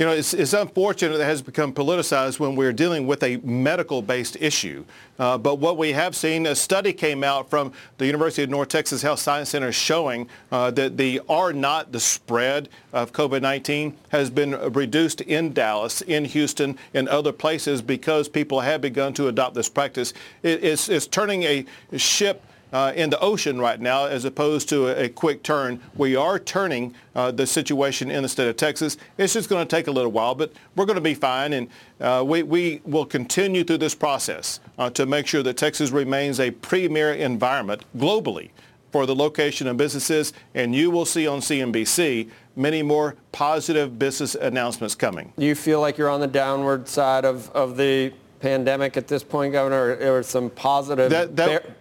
You 0.00 0.06
know, 0.06 0.12
it's, 0.12 0.32
it's 0.32 0.54
unfortunate 0.54 1.18
that 1.18 1.24
it 1.24 1.26
has 1.26 1.42
become 1.42 1.74
politicized 1.74 2.40
when 2.40 2.56
we're 2.56 2.72
dealing 2.72 3.06
with 3.06 3.22
a 3.22 3.36
medical-based 3.44 4.38
issue. 4.40 4.86
Uh, 5.18 5.36
but 5.36 5.56
what 5.56 5.76
we 5.76 5.92
have 5.92 6.16
seen, 6.16 6.46
a 6.46 6.54
study 6.54 6.94
came 6.94 7.22
out 7.22 7.50
from 7.50 7.70
the 7.98 8.06
University 8.06 8.42
of 8.42 8.48
North 8.48 8.68
Texas 8.68 9.02
Health 9.02 9.18
Science 9.18 9.50
Center 9.50 9.72
showing 9.72 10.26
uh, 10.52 10.70
that 10.70 10.96
the 10.96 11.20
R 11.28 11.52
naught 11.52 11.92
the 11.92 12.00
spread 12.00 12.70
of 12.94 13.12
COVID-19, 13.12 13.92
has 14.08 14.30
been 14.30 14.52
reduced 14.72 15.20
in 15.20 15.52
Dallas, 15.52 16.00
in 16.00 16.24
Houston, 16.24 16.78
in 16.94 17.06
other 17.06 17.30
places 17.30 17.82
because 17.82 18.26
people 18.26 18.60
have 18.60 18.80
begun 18.80 19.12
to 19.12 19.28
adopt 19.28 19.54
this 19.54 19.68
practice. 19.68 20.14
It, 20.42 20.64
it's, 20.64 20.88
it's 20.88 21.06
turning 21.06 21.42
a 21.42 21.66
ship 21.98 22.42
uh, 22.72 22.92
in 22.94 23.10
the 23.10 23.18
ocean 23.20 23.60
right 23.60 23.80
now 23.80 24.06
as 24.06 24.24
opposed 24.24 24.68
to 24.68 24.88
a, 24.88 25.04
a 25.04 25.08
quick 25.08 25.42
turn. 25.42 25.80
We 25.96 26.16
are 26.16 26.38
turning 26.38 26.94
uh, 27.14 27.30
the 27.30 27.46
situation 27.46 28.10
in 28.10 28.22
the 28.22 28.28
state 28.28 28.48
of 28.48 28.56
Texas. 28.56 28.96
It's 29.18 29.32
just 29.32 29.48
going 29.48 29.66
to 29.66 29.76
take 29.76 29.86
a 29.86 29.90
little 29.90 30.12
while, 30.12 30.34
but 30.34 30.52
we're 30.76 30.86
going 30.86 30.96
to 30.96 31.00
be 31.00 31.14
fine. 31.14 31.52
And 31.52 31.68
uh, 32.00 32.24
we, 32.26 32.42
we 32.42 32.80
will 32.84 33.06
continue 33.06 33.64
through 33.64 33.78
this 33.78 33.94
process 33.94 34.60
uh, 34.78 34.90
to 34.90 35.06
make 35.06 35.26
sure 35.26 35.42
that 35.42 35.56
Texas 35.56 35.90
remains 35.90 36.40
a 36.40 36.50
premier 36.50 37.12
environment 37.12 37.84
globally 37.96 38.50
for 38.92 39.06
the 39.06 39.14
location 39.14 39.66
of 39.66 39.76
businesses. 39.76 40.32
And 40.54 40.74
you 40.74 40.90
will 40.90 41.06
see 41.06 41.26
on 41.26 41.40
CNBC 41.40 42.30
many 42.56 42.82
more 42.82 43.16
positive 43.32 43.98
business 43.98 44.34
announcements 44.34 44.94
coming. 44.94 45.32
Do 45.38 45.46
you 45.46 45.54
feel 45.54 45.80
like 45.80 45.96
you're 45.96 46.10
on 46.10 46.20
the 46.20 46.26
downward 46.26 46.88
side 46.88 47.24
of, 47.24 47.50
of 47.50 47.76
the 47.76 48.12
pandemic 48.40 48.96
at 48.96 49.06
this 49.06 49.22
point, 49.22 49.52
Governor, 49.52 49.96
or, 49.96 50.18
or 50.18 50.22
some 50.22 50.50
positive... 50.50 51.10
That, 51.10 51.36
that, 51.36 51.76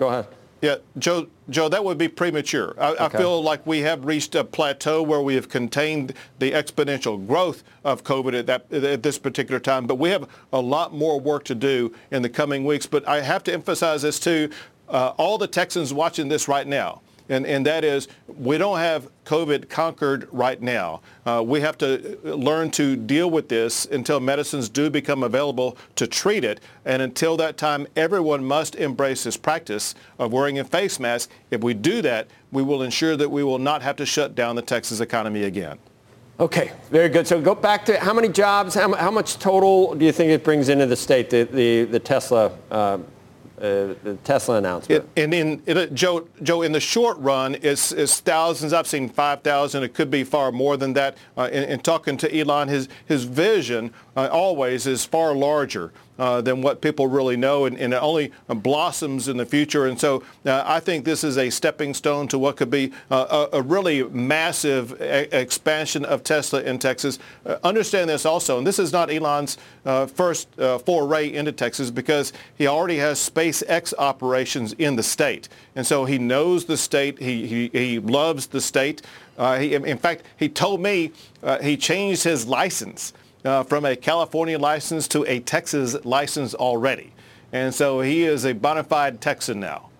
Go 0.00 0.08
ahead. 0.08 0.26
Yeah, 0.62 0.76
Joe, 0.98 1.28
Joe, 1.50 1.68
that 1.68 1.84
would 1.84 1.98
be 1.98 2.08
premature. 2.08 2.74
I, 2.78 2.92
okay. 2.92 3.04
I, 3.04 3.08
feel 3.08 3.42
like 3.42 3.66
we 3.66 3.80
have 3.80 4.04
reached 4.04 4.34
a 4.34 4.44
plateau 4.44 5.02
where 5.02 5.20
we 5.20 5.34
have 5.34 5.48
contained 5.48 6.14
the 6.38 6.52
exponential 6.52 7.24
growth 7.26 7.62
of 7.84 8.02
COVID 8.02 8.38
at, 8.38 8.46
that, 8.46 8.72
at 8.72 9.02
this 9.02 9.18
particular 9.18 9.60
time, 9.60 9.86
but 9.86 9.96
we 9.96 10.08
have 10.10 10.28
a 10.52 10.60
lot 10.60 10.94
more 10.94 11.20
work 11.20 11.44
to 11.44 11.54
do 11.54 11.94
in 12.10 12.22
the 12.22 12.28
coming 12.30 12.64
weeks. 12.64 12.86
But 12.86 13.06
I 13.06 13.20
have 13.20 13.44
to 13.44 13.52
emphasize 13.52 14.02
this 14.02 14.18
too. 14.18 14.50
Uh, 14.88 15.12
all 15.18 15.38
the 15.38 15.46
Texans 15.46 15.92
watching 15.94 16.28
this 16.28 16.48
right 16.48 16.66
now, 16.66 17.02
and, 17.30 17.46
and 17.46 17.64
that 17.64 17.84
is 17.84 18.08
we 18.26 18.58
don't 18.58 18.78
have 18.78 19.08
COVID 19.24 19.68
conquered 19.68 20.28
right 20.32 20.60
now. 20.60 21.00
Uh, 21.24 21.42
we 21.46 21.60
have 21.60 21.78
to 21.78 22.18
learn 22.24 22.70
to 22.72 22.96
deal 22.96 23.30
with 23.30 23.48
this 23.48 23.86
until 23.86 24.20
medicines 24.20 24.68
do 24.68 24.90
become 24.90 25.22
available 25.22 25.78
to 25.96 26.06
treat 26.06 26.44
it. 26.44 26.60
And 26.84 27.00
until 27.00 27.36
that 27.36 27.56
time, 27.56 27.86
everyone 27.96 28.44
must 28.44 28.74
embrace 28.74 29.24
this 29.24 29.36
practice 29.36 29.94
of 30.18 30.32
wearing 30.32 30.58
a 30.58 30.64
face 30.64 30.98
mask. 30.98 31.30
If 31.50 31.62
we 31.62 31.74
do 31.74 32.02
that, 32.02 32.26
we 32.50 32.62
will 32.62 32.82
ensure 32.82 33.16
that 33.16 33.30
we 33.30 33.44
will 33.44 33.58
not 33.58 33.82
have 33.82 33.96
to 33.96 34.06
shut 34.06 34.34
down 34.34 34.56
the 34.56 34.62
Texas 34.62 35.00
economy 35.00 35.44
again. 35.44 35.78
Okay, 36.40 36.72
very 36.90 37.10
good. 37.10 37.26
So 37.26 37.38
go 37.38 37.54
back 37.54 37.84
to 37.84 38.00
how 38.00 38.14
many 38.14 38.28
jobs, 38.28 38.74
how, 38.74 38.94
how 38.94 39.10
much 39.10 39.38
total 39.38 39.94
do 39.94 40.06
you 40.06 40.12
think 40.12 40.30
it 40.30 40.42
brings 40.42 40.70
into 40.70 40.86
the 40.86 40.96
state, 40.96 41.28
the, 41.28 41.44
the, 41.44 41.84
the 41.84 42.00
Tesla 42.00 42.50
uh, 42.70 42.98
uh, 43.60 43.94
the 44.02 44.18
Tesla 44.24 44.56
announcement. 44.56 45.04
It, 45.14 45.22
and 45.22 45.34
in 45.34 45.62
it, 45.66 45.92
Joe, 45.94 46.26
Joe, 46.42 46.62
in 46.62 46.72
the 46.72 46.80
short 46.80 47.18
run, 47.18 47.56
it's, 47.62 47.92
it's 47.92 48.20
thousands. 48.20 48.72
I've 48.72 48.86
seen 48.86 49.08
5,000. 49.08 49.82
It 49.82 49.94
could 49.94 50.10
be 50.10 50.24
far 50.24 50.50
more 50.50 50.76
than 50.76 50.94
that. 50.94 51.16
Uh, 51.36 51.48
in, 51.52 51.64
in, 51.64 51.80
talking 51.80 52.16
to 52.18 52.38
Elon, 52.38 52.68
his 52.68 52.88
his 53.06 53.24
vision 53.24 53.92
uh, 54.16 54.28
always 54.32 54.86
is 54.86 55.04
far 55.04 55.34
larger 55.34 55.92
uh, 56.20 56.42
than 56.42 56.60
what 56.60 56.82
people 56.82 57.06
really 57.06 57.36
know, 57.36 57.64
and, 57.64 57.78
and, 57.78 57.94
it 57.94 58.02
only 58.02 58.30
blossoms 58.46 59.26
in 59.26 59.38
the 59.38 59.46
future. 59.46 59.86
And 59.86 59.98
so 59.98 60.22
uh, 60.44 60.62
I 60.66 60.78
think 60.78 61.06
this 61.06 61.24
is 61.24 61.38
a 61.38 61.48
stepping 61.48 61.94
stone 61.94 62.28
to 62.28 62.38
what 62.38 62.58
could 62.58 62.70
be 62.70 62.92
uh, 63.10 63.46
a, 63.52 63.56
a, 63.56 63.62
really 63.62 64.02
massive 64.02 65.00
a- 65.00 65.34
expansion 65.34 66.04
of 66.04 66.22
Tesla 66.22 66.60
in 66.60 66.78
Texas. 66.78 67.18
Uh, 67.46 67.56
understand 67.64 68.10
this 68.10 68.26
also, 68.26 68.58
and 68.58 68.66
this 68.66 68.78
is 68.78 68.92
not 68.92 69.10
Elon's 69.10 69.56
first 70.14 70.48
foray 70.84 71.32
into 71.32 71.52
Texas 71.52 71.90
because 71.90 72.34
he 72.58 72.66
already 72.66 72.98
has 72.98 73.18
SpaceX 73.18 73.94
operations 73.98 74.74
in 74.74 74.96
the 74.96 75.02
state. 75.02 75.48
And 75.74 75.86
so 75.86 76.04
he 76.04 76.18
knows 76.18 76.66
the 76.66 76.76
state. 76.76 77.18
He, 77.18 77.46
he, 77.46 77.70
he 77.72 77.98
loves 77.98 78.48
the 78.48 78.60
state. 78.60 79.00
Uh, 79.38 79.58
he, 79.58 79.74
in 79.74 79.96
fact, 79.96 80.24
he 80.36 80.50
told 80.50 80.82
me 80.82 81.12
uh, 81.42 81.58
he 81.60 81.78
changed 81.78 82.24
his 82.24 82.46
license 82.46 83.14
uh, 83.44 83.62
from 83.64 83.84
a 83.84 83.96
California 83.96 84.58
license 84.58 85.08
to 85.08 85.24
a 85.24 85.40
Texas 85.40 85.96
license 86.04 86.54
already. 86.54 87.12
And 87.52 87.74
so 87.74 88.00
he 88.00 88.24
is 88.24 88.44
a 88.44 88.52
bona 88.52 88.84
fide 88.84 89.20
Texan 89.20 89.60
now 89.60 89.90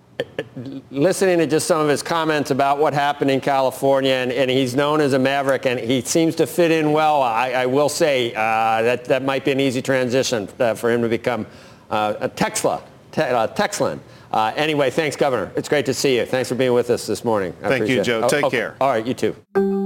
listening 0.90 1.38
to 1.38 1.46
just 1.46 1.66
some 1.66 1.80
of 1.80 1.88
his 1.88 2.02
comments 2.02 2.50
about 2.50 2.78
what 2.78 2.92
happened 2.92 3.30
in 3.30 3.40
California, 3.40 4.12
and, 4.12 4.32
and 4.32 4.50
he's 4.50 4.74
known 4.74 5.00
as 5.00 5.12
a 5.12 5.18
maverick, 5.18 5.66
and 5.66 5.78
he 5.78 6.00
seems 6.00 6.34
to 6.36 6.46
fit 6.46 6.70
in 6.70 6.92
well. 6.92 7.22
I, 7.22 7.50
I 7.50 7.66
will 7.66 7.88
say 7.88 8.34
uh, 8.34 8.82
that 8.82 9.04
that 9.06 9.22
might 9.22 9.44
be 9.44 9.52
an 9.52 9.60
easy 9.60 9.82
transition 9.82 10.48
uh, 10.58 10.74
for 10.74 10.90
him 10.90 11.02
to 11.02 11.08
become 11.08 11.46
uh, 11.90 12.14
a 12.20 12.28
Texla, 12.28 12.82
te- 13.12 13.22
uh, 13.22 13.48
Texlan. 13.48 13.98
Uh, 14.32 14.52
anyway, 14.56 14.90
thanks, 14.90 15.16
Governor. 15.16 15.50
It's 15.56 15.68
great 15.68 15.86
to 15.86 15.94
see 15.94 16.16
you. 16.16 16.24
Thanks 16.24 16.48
for 16.48 16.54
being 16.54 16.72
with 16.72 16.90
us 16.90 17.06
this 17.06 17.24
morning. 17.24 17.54
I 17.62 17.68
Thank 17.68 17.88
you, 17.88 18.02
Joe. 18.02 18.24
It. 18.24 18.30
Take 18.30 18.44
oh, 18.44 18.50
care. 18.50 18.76
All 18.80 18.90
right, 18.90 19.06
you 19.06 19.14
too. 19.14 19.79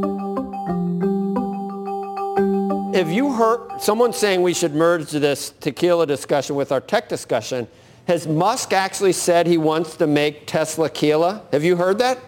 Have 2.94 3.10
you 3.10 3.32
heard 3.32 3.80
someone 3.80 4.12
saying 4.12 4.40
we 4.40 4.54
should 4.54 4.72
merge 4.72 5.10
this 5.10 5.50
tequila 5.58 6.06
discussion 6.06 6.54
with 6.54 6.70
our 6.70 6.80
tech 6.80 7.08
discussion? 7.08 7.66
Has 8.06 8.28
Musk 8.28 8.72
actually 8.72 9.12
said 9.12 9.48
he 9.48 9.58
wants 9.58 9.96
to 9.96 10.06
make 10.06 10.46
Teslaquila? 10.46 11.42
Have 11.52 11.64
you 11.64 11.74
heard 11.74 11.98
that? 11.98 12.20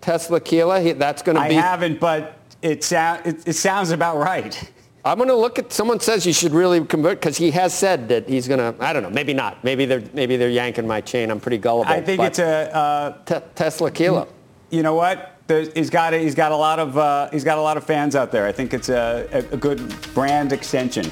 Teslaquila, 0.00 0.98
that's 0.98 1.22
going 1.22 1.36
to 1.36 1.48
be. 1.48 1.56
I 1.56 1.60
haven't, 1.60 2.00
but 2.00 2.38
it, 2.60 2.82
sound, 2.82 3.24
it, 3.24 3.46
it 3.46 3.52
sounds 3.52 3.92
about 3.92 4.16
right. 4.16 4.72
I'm 5.04 5.16
going 5.16 5.28
to 5.28 5.36
look 5.36 5.60
at. 5.60 5.72
Someone 5.72 6.00
says 6.00 6.26
you 6.26 6.32
should 6.32 6.52
really 6.52 6.84
convert 6.84 7.20
because 7.20 7.36
he 7.36 7.52
has 7.52 7.72
said 7.72 8.08
that 8.08 8.28
he's 8.28 8.48
going 8.48 8.58
to. 8.58 8.84
I 8.84 8.92
don't 8.92 9.04
know. 9.04 9.10
Maybe 9.10 9.32
not. 9.32 9.62
Maybe 9.62 9.86
they're 9.86 10.02
maybe 10.12 10.36
they're 10.36 10.50
yanking 10.50 10.88
my 10.88 11.00
chain. 11.00 11.30
I'm 11.30 11.40
pretty 11.40 11.58
gullible. 11.58 11.90
I 11.90 12.00
think 12.00 12.20
it's 12.20 12.40
a 12.40 12.74
uh, 12.74 13.24
te- 13.24 13.46
Teslaquila. 13.54 14.26
You 14.70 14.82
know 14.82 14.94
what? 14.94 15.39
He's 15.50 15.90
got 15.90 16.14
a, 16.14 16.18
he's 16.18 16.34
got 16.34 16.52
a 16.52 16.56
lot 16.56 16.78
of 16.78 16.96
uh, 16.96 17.28
he's 17.30 17.44
got 17.44 17.58
a 17.58 17.62
lot 17.62 17.76
of 17.76 17.84
fans 17.84 18.14
out 18.14 18.30
there. 18.30 18.46
I 18.46 18.52
think 18.52 18.72
it's 18.72 18.88
a, 18.88 19.44
a 19.50 19.56
good 19.56 19.80
brand 20.14 20.52
extension. 20.52 21.10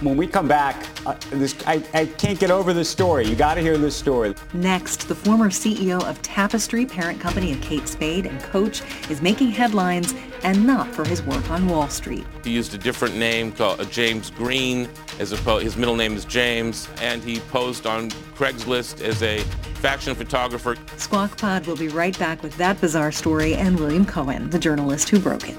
When 0.00 0.16
we 0.16 0.26
come 0.26 0.48
back, 0.48 0.86
uh, 1.04 1.14
this, 1.28 1.54
I, 1.66 1.84
I 1.92 2.06
can't 2.06 2.38
get 2.38 2.50
over 2.50 2.72
this 2.72 2.88
story. 2.88 3.26
You 3.26 3.36
got 3.36 3.54
to 3.54 3.60
hear 3.60 3.76
this 3.76 3.94
story. 3.94 4.34
Next, 4.54 5.08
the 5.08 5.14
former 5.14 5.50
CEO 5.50 6.02
of 6.02 6.22
Tapestry, 6.22 6.86
parent 6.86 7.20
company 7.20 7.52
of 7.52 7.60
Kate 7.60 7.86
Spade 7.86 8.24
and 8.24 8.40
Coach, 8.40 8.82
is 9.10 9.20
making 9.20 9.50
headlines 9.50 10.14
and 10.42 10.66
not 10.66 10.88
for 10.94 11.06
his 11.06 11.22
work 11.24 11.50
on 11.50 11.68
Wall 11.68 11.86
Street. 11.88 12.26
He 12.44 12.50
used 12.50 12.72
a 12.72 12.78
different 12.78 13.14
name 13.14 13.52
called 13.52 13.78
uh, 13.78 13.84
James 13.84 14.30
Green, 14.30 14.88
as 15.18 15.32
opposed, 15.32 15.64
his 15.64 15.76
middle 15.76 15.96
name 15.96 16.14
is 16.14 16.24
James, 16.24 16.88
and 17.02 17.22
he 17.22 17.40
posed 17.40 17.86
on 17.86 18.08
Craigslist 18.34 19.02
as 19.02 19.22
a 19.22 19.40
fashion 19.80 20.14
photographer. 20.14 20.76
Squawk 20.96 21.36
Pod 21.36 21.66
will 21.66 21.76
be 21.76 21.88
right 21.88 22.18
back 22.18 22.42
with 22.42 22.56
that 22.56 22.80
bizarre 22.80 23.12
story 23.12 23.52
and 23.52 23.78
William 23.78 24.06
Cohan, 24.06 24.48
the 24.48 24.58
journalist 24.58 25.10
who 25.10 25.18
broke 25.18 25.46
it. 25.46 25.58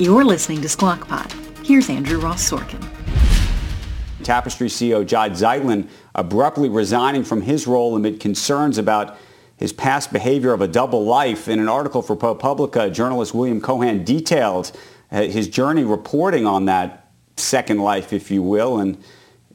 You're 0.00 0.24
listening 0.24 0.62
to 0.62 0.68
Squawk 0.70 1.06
Pod. 1.06 1.30
Here's 1.62 1.90
Andrew 1.90 2.18
Ross 2.18 2.48
Sorkin. 2.50 2.82
Tapestry 4.22 4.68
CEO 4.68 5.04
Jod 5.04 5.32
Zeitlin 5.32 5.90
abruptly 6.14 6.70
resigning 6.70 7.22
from 7.22 7.42
his 7.42 7.66
role 7.66 7.94
amid 7.94 8.18
concerns 8.18 8.78
about 8.78 9.18
his 9.58 9.74
past 9.74 10.10
behavior 10.10 10.54
of 10.54 10.62
a 10.62 10.66
double 10.66 11.04
life. 11.04 11.48
In 11.48 11.58
an 11.58 11.68
article 11.68 12.00
for 12.00 12.16
ProPublica, 12.16 12.90
journalist 12.90 13.34
William 13.34 13.60
Cohan 13.60 14.02
detailed 14.02 14.72
uh, 15.12 15.24
his 15.24 15.48
journey 15.48 15.84
reporting 15.84 16.46
on 16.46 16.64
that 16.64 17.10
second 17.36 17.80
life, 17.80 18.14
if 18.14 18.30
you 18.30 18.42
will, 18.42 18.78
and 18.78 18.96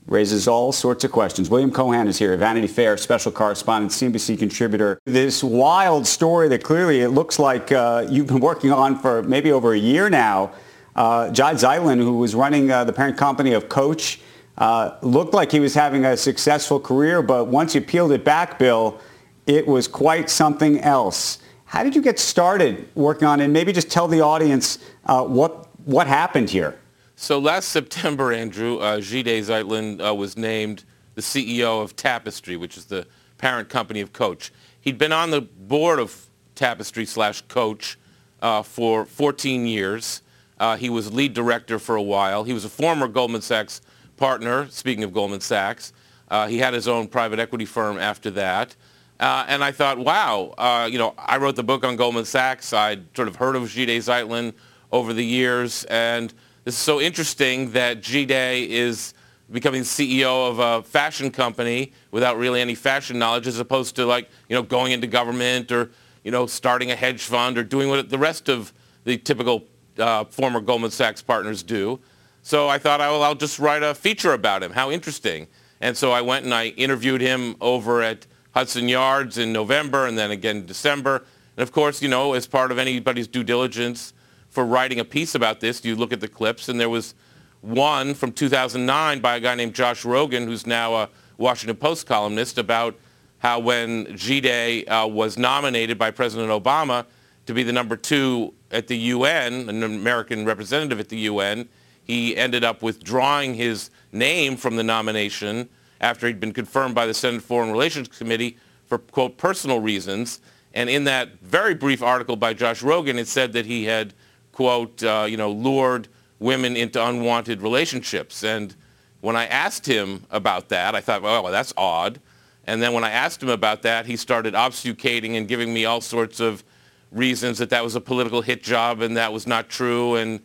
raises 0.07 0.47
all 0.47 0.71
sorts 0.71 1.03
of 1.03 1.11
questions. 1.11 1.49
William 1.49 1.71
Cohan 1.71 2.07
is 2.07 2.19
here, 2.19 2.35
Vanity 2.37 2.67
Fair 2.67 2.97
special 2.97 3.31
correspondent, 3.31 3.91
CNBC 3.91 4.37
contributor. 4.37 4.99
This 5.05 5.43
wild 5.43 6.05
story 6.05 6.47
that 6.49 6.63
clearly 6.63 7.01
it 7.01 7.09
looks 7.09 7.39
like 7.39 7.71
uh, 7.71 8.05
you've 8.09 8.27
been 8.27 8.39
working 8.39 8.71
on 8.71 8.99
for 8.99 9.23
maybe 9.23 9.51
over 9.51 9.73
a 9.73 9.77
year 9.77 10.09
now. 10.09 10.51
Uh, 10.95 11.29
Jod 11.29 11.97
who 11.97 12.17
was 12.17 12.35
running 12.35 12.71
uh, 12.71 12.83
the 12.83 12.93
parent 12.93 13.17
company 13.17 13.53
of 13.53 13.67
Coach, 13.67 14.19
uh, 14.57 14.95
looked 15.01 15.33
like 15.33 15.51
he 15.51 15.59
was 15.59 15.73
having 15.73 16.05
a 16.05 16.15
successful 16.15 16.79
career, 16.79 17.21
but 17.21 17.47
once 17.47 17.75
you 17.75 17.81
peeled 17.81 18.11
it 18.11 18.23
back, 18.23 18.57
Bill, 18.57 18.99
it 19.45 19.67
was 19.67 19.87
quite 19.87 20.29
something 20.29 20.79
else. 20.79 21.39
How 21.65 21.83
did 21.83 21.95
you 21.95 22.01
get 22.01 22.19
started 22.19 22.87
working 22.95 23.27
on 23.27 23.41
it? 23.41 23.45
And 23.45 23.53
maybe 23.53 23.73
just 23.73 23.91
tell 23.91 24.07
the 24.07 24.21
audience 24.21 24.79
uh, 25.05 25.25
what, 25.25 25.67
what 25.85 26.07
happened 26.07 26.49
here. 26.49 26.77
So 27.17 27.39
last 27.39 27.69
September, 27.69 28.33
Andrew, 28.33 28.79
uh, 28.79 28.97
Jide 28.97 29.39
Zeitlin 29.39 30.05
uh, 30.05 30.13
was 30.13 30.35
named 30.35 30.83
the 31.15 31.21
CEO 31.21 31.81
of 31.81 31.95
Tapestry, 31.95 32.57
which 32.57 32.75
is 32.75 32.85
the 32.85 33.07
parent 33.37 33.69
company 33.69 34.01
of 34.01 34.11
Coach. 34.11 34.51
He'd 34.81 34.97
been 34.97 35.13
on 35.13 35.31
the 35.31 35.39
board 35.39 35.99
of 35.99 36.27
Tapestry 36.55 37.05
slash 37.05 37.41
Coach 37.43 37.97
uh, 38.41 38.63
for 38.63 39.05
14 39.05 39.65
years. 39.65 40.23
Uh, 40.59 40.75
he 40.75 40.89
was 40.89 41.13
lead 41.13 41.33
director 41.33 41.79
for 41.79 41.95
a 41.95 42.01
while. 42.01 42.43
He 42.43 42.51
was 42.51 42.65
a 42.65 42.69
former 42.69 43.07
Goldman 43.07 43.41
Sachs 43.41 43.81
partner, 44.17 44.67
speaking 44.69 45.05
of 45.05 45.13
Goldman 45.13 45.39
Sachs. 45.39 45.93
Uh, 46.27 46.47
he 46.47 46.57
had 46.57 46.73
his 46.73 46.85
own 46.85 47.07
private 47.07 47.39
equity 47.39 47.65
firm 47.65 47.97
after 47.97 48.29
that. 48.31 48.75
Uh, 49.21 49.45
and 49.47 49.63
I 49.63 49.71
thought, 49.71 49.97
wow, 49.97 50.53
uh, 50.57 50.89
you 50.91 50.97
know, 50.97 51.13
I 51.17 51.37
wrote 51.37 51.55
the 51.55 51.63
book 51.63 51.85
on 51.85 51.95
Goldman 51.95 52.25
Sachs. 52.25 52.73
I'd 52.73 53.15
sort 53.15 53.29
of 53.29 53.37
heard 53.37 53.55
of 53.55 53.63
Jide 53.63 53.87
Zeitlin 53.87 54.53
over 54.91 55.13
the 55.13 55.25
years. 55.25 55.85
And 55.85 56.33
this 56.65 56.73
is 56.73 56.81
so 56.81 56.99
interesting 56.99 57.71
that 57.73 58.01
Jide 58.01 58.67
is 58.67 59.13
becoming 59.51 59.83
CEO 59.83 60.49
of 60.49 60.57
a 60.57 60.81
fashion 60.81 61.29
company 61.29 61.93
without 62.09 62.39
really 62.39 62.59
any 62.59 62.73
fashion 62.73 63.19
knowledge 63.19 63.45
as 63.45 63.59
opposed 63.59 63.95
to 63.97 64.05
like, 64.07 64.31
you 64.49 64.55
know, 64.55 64.63
going 64.63 64.91
into 64.91 65.05
government 65.05 65.71
or, 65.71 65.91
you 66.23 66.31
know, 66.31 66.47
starting 66.47 66.89
a 66.89 66.95
hedge 66.95 67.21
fund 67.21 67.59
or 67.59 67.63
doing 67.63 67.89
what 67.89 68.09
the 68.09 68.17
rest 68.17 68.49
of 68.49 68.73
the 69.03 69.15
typical 69.15 69.63
uh, 69.99 70.23
former 70.25 70.59
Goldman 70.59 70.89
Sachs 70.89 71.21
partners 71.21 71.61
do. 71.61 71.99
So 72.41 72.67
I 72.67 72.79
thought, 72.79 72.99
I'll 72.99 73.35
just 73.35 73.59
write 73.59 73.83
a 73.83 73.93
feature 73.93 74.33
about 74.33 74.63
him. 74.63 74.71
How 74.71 74.89
interesting. 74.89 75.45
And 75.81 75.95
so 75.95 76.11
I 76.11 76.21
went 76.21 76.45
and 76.45 76.53
I 76.53 76.69
interviewed 76.69 77.21
him 77.21 77.57
over 77.61 78.01
at 78.01 78.25
Hudson 78.55 78.89
Yards 78.89 79.37
in 79.37 79.53
November 79.53 80.07
and 80.07 80.17
then 80.17 80.31
again 80.31 80.57
in 80.57 80.65
December. 80.65 81.17
And 81.57 81.61
of 81.61 81.71
course, 81.71 82.01
you 82.01 82.09
know, 82.09 82.33
as 82.33 82.47
part 82.47 82.71
of 82.71 82.79
anybody's 82.79 83.27
due 83.27 83.43
diligence 83.43 84.14
for 84.55 84.65
writing 84.65 84.99
a 85.01 85.05
piece 85.05 85.35
about 85.35 85.59
this. 85.59 85.83
You 85.83 85.95
look 85.95 86.13
at 86.13 86.21
the 86.21 86.29
clips, 86.29 86.69
and 86.69 86.79
there 86.79 86.89
was 86.89 87.13
one 87.59 88.13
from 88.13 88.31
2009 88.31 89.19
by 89.19 89.35
a 89.35 89.39
guy 89.41 89.53
named 89.53 89.75
Josh 89.75 90.03
Rogin, 90.03 90.45
who's 90.45 90.65
now 90.65 90.95
a 90.95 91.09
Washington 91.37 91.75
Post 91.75 92.07
columnist, 92.07 92.57
about 92.57 92.95
how 93.39 93.59
when 93.59 94.05
Jide 94.07 94.89
uh, 94.89 95.07
was 95.07 95.37
nominated 95.37 95.97
by 95.97 96.09
President 96.09 96.49
Obama 96.49 97.05
to 97.45 97.53
be 97.53 97.63
the 97.63 97.73
number 97.73 97.97
two 97.97 98.53
at 98.71 98.87
the 98.87 98.97
UN, 98.97 99.69
an 99.69 99.83
American 99.83 100.45
representative 100.45 101.01
at 101.01 101.09
the 101.09 101.17
UN, 101.17 101.67
he 102.05 102.37
ended 102.37 102.63
up 102.63 102.81
withdrawing 102.81 103.55
his 103.55 103.89
name 104.13 104.55
from 104.55 104.77
the 104.77 104.83
nomination 104.83 105.67
after 105.99 106.27
he'd 106.27 106.39
been 106.39 106.53
confirmed 106.53 106.95
by 106.95 107.05
the 107.05 107.13
Senate 107.13 107.41
Foreign 107.41 107.71
Relations 107.71 108.07
Committee 108.07 108.57
for, 108.85 108.99
quote, 108.99 109.37
personal 109.37 109.81
reasons. 109.81 110.39
And 110.73 110.89
in 110.89 111.03
that 111.05 111.39
very 111.41 111.73
brief 111.73 112.01
article 112.01 112.35
by 112.37 112.53
Josh 112.53 112.81
Rogin, 112.81 113.17
it 113.17 113.27
said 113.27 113.53
that 113.53 113.65
he 113.65 113.85
had, 113.85 114.13
quote, 114.55 115.03
uh, 115.03 115.27
you 115.29 115.35
know, 115.35 115.51
lured 115.51 116.07
women 116.39 116.77
into 116.77 117.05
unwanted 117.05 117.61
relationships. 117.61 118.41
And 118.41 118.73
when 119.19 119.35
I 119.35 119.47
asked 119.47 119.85
him 119.85 120.23
about 120.31 120.69
that, 120.69 120.95
I 120.95 121.01
thought, 121.01 121.21
well, 121.21 121.43
well, 121.43 121.51
that's 121.51 121.73
odd. 121.75 122.21
And 122.63 122.81
then 122.81 122.93
when 122.93 123.03
I 123.03 123.11
asked 123.11 123.43
him 123.43 123.49
about 123.49 123.81
that, 123.81 124.05
he 124.05 124.15
started 124.15 124.53
obfuscating 124.53 125.35
and 125.37 125.45
giving 125.45 125.73
me 125.73 125.83
all 125.83 125.99
sorts 125.99 126.39
of 126.39 126.63
reasons 127.11 127.57
that 127.57 127.69
that 127.71 127.83
was 127.83 127.95
a 127.95 128.01
political 128.01 128.41
hit 128.41 128.63
job 128.63 129.01
and 129.01 129.17
that 129.17 129.33
was 129.33 129.45
not 129.45 129.67
true. 129.67 130.15
And 130.15 130.39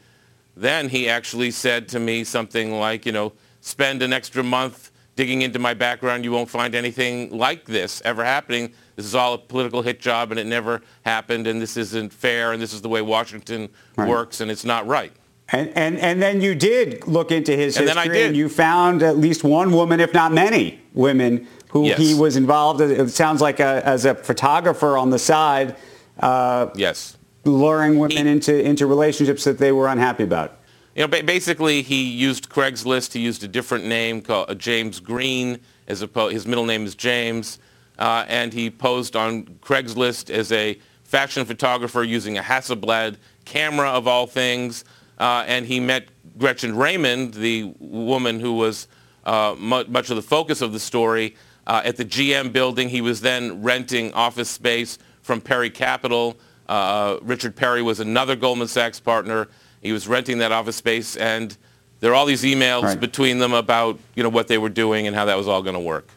then 0.56 0.88
he 0.88 1.08
actually 1.08 1.52
said 1.52 1.88
to 1.90 2.00
me 2.00 2.24
something 2.24 2.72
like, 2.72 3.06
you 3.06 3.12
know, 3.12 3.32
spend 3.60 4.02
an 4.02 4.12
extra 4.12 4.42
month 4.42 4.90
digging 5.14 5.42
into 5.42 5.60
my 5.60 5.72
background. 5.72 6.24
You 6.24 6.32
won't 6.32 6.50
find 6.50 6.74
anything 6.74 7.30
like 7.30 7.64
this 7.64 8.02
ever 8.04 8.24
happening. 8.24 8.72
This 9.00 9.06
is 9.06 9.14
all 9.14 9.32
a 9.32 9.38
political 9.38 9.80
hit 9.80 9.98
job 9.98 10.30
and 10.30 10.38
it 10.38 10.46
never 10.46 10.82
happened 11.06 11.46
and 11.46 11.58
this 11.60 11.78
isn't 11.78 12.12
fair 12.12 12.52
and 12.52 12.60
this 12.60 12.74
is 12.74 12.82
the 12.82 12.88
way 12.90 13.00
Washington 13.00 13.70
right. 13.96 14.06
works 14.06 14.42
and 14.42 14.50
it's 14.50 14.62
not 14.62 14.86
right. 14.86 15.10
And, 15.48 15.70
and, 15.70 15.98
and 15.98 16.20
then 16.20 16.42
you 16.42 16.54
did 16.54 17.06
look 17.06 17.32
into 17.32 17.56
his 17.56 17.78
and 17.78 17.86
history 17.86 17.86
then 17.86 17.96
I 17.96 18.12
did. 18.12 18.26
and 18.26 18.36
you 18.36 18.50
found 18.50 19.02
at 19.02 19.16
least 19.16 19.42
one 19.42 19.72
woman, 19.72 20.00
if 20.00 20.12
not 20.12 20.32
many 20.32 20.82
women, 20.92 21.48
who 21.70 21.86
yes. 21.86 21.98
he 21.98 22.14
was 22.14 22.36
involved, 22.36 22.82
it 22.82 23.08
sounds 23.08 23.40
like 23.40 23.58
a, 23.58 23.84
as 23.86 24.04
a 24.04 24.14
photographer 24.14 24.98
on 24.98 25.08
the 25.08 25.18
side. 25.18 25.76
Uh, 26.18 26.66
yes. 26.74 27.16
Luring 27.46 27.98
women 27.98 28.26
he, 28.26 28.32
into, 28.32 28.62
into 28.62 28.84
relationships 28.86 29.44
that 29.44 29.56
they 29.56 29.72
were 29.72 29.88
unhappy 29.88 30.24
about. 30.24 30.58
You 30.94 31.06
know, 31.06 31.22
basically 31.22 31.80
he 31.80 32.02
used 32.02 32.50
Craigslist. 32.50 33.14
He 33.14 33.20
used 33.20 33.42
a 33.44 33.48
different 33.48 33.86
name 33.86 34.20
called 34.20 34.50
uh, 34.50 34.54
James 34.56 35.00
Green, 35.00 35.58
as 35.88 36.02
opposed, 36.02 36.34
his 36.34 36.46
middle 36.46 36.66
name 36.66 36.84
is 36.84 36.94
James. 36.94 37.58
Uh, 38.00 38.24
and 38.26 38.52
he 38.52 38.70
posed 38.70 39.14
on 39.14 39.44
Craigslist 39.60 40.30
as 40.30 40.50
a 40.50 40.80
fashion 41.04 41.44
photographer 41.44 42.02
using 42.02 42.38
a 42.38 42.42
Hasselblad 42.42 43.18
camera 43.44 43.90
of 43.90 44.08
all 44.08 44.26
things 44.26 44.84
uh, 45.20 45.44
and 45.46 45.66
he 45.66 45.78
met 45.78 46.08
Gretchen 46.38 46.74
Raymond, 46.74 47.34
the 47.34 47.74
woman 47.78 48.40
who 48.40 48.54
was 48.54 48.88
uh, 49.24 49.54
much, 49.58 50.08
of 50.08 50.16
the 50.16 50.22
focus 50.22 50.62
of 50.62 50.72
the 50.72 50.80
story, 50.80 51.36
uh, 51.66 51.82
at 51.84 51.96
the 51.96 52.06
GM 52.06 52.52
building. 52.52 52.88
He 52.88 53.02
was 53.02 53.20
then 53.20 53.62
renting 53.62 54.14
office 54.14 54.48
space 54.48 54.98
from 55.20 55.42
Perry 55.42 55.68
Capital. 55.68 56.38
Uh, 56.66 57.18
Richard 57.20 57.54
Perry 57.54 57.82
was 57.82 58.00
another 58.00 58.34
Goldman 58.34 58.68
Sachs 58.68 58.98
partner. 58.98 59.46
He 59.82 59.92
was 59.92 60.08
renting 60.08 60.38
that 60.38 60.52
office 60.52 60.76
space, 60.76 61.16
and 61.16 61.54
there 62.00 62.12
are 62.12 62.14
all 62.14 62.26
these 62.26 62.42
emails 62.42 62.82
right. 62.82 63.00
between 63.00 63.38
them 63.38 63.52
about 63.52 63.98
you 64.14 64.22
know 64.22 64.30
what 64.30 64.48
they 64.48 64.56
were 64.56 64.70
doing 64.70 65.06
and 65.06 65.14
how 65.14 65.26
that 65.26 65.36
was 65.36 65.48
all 65.48 65.62
going 65.62 65.74
to 65.74 65.80
work. 65.80 66.08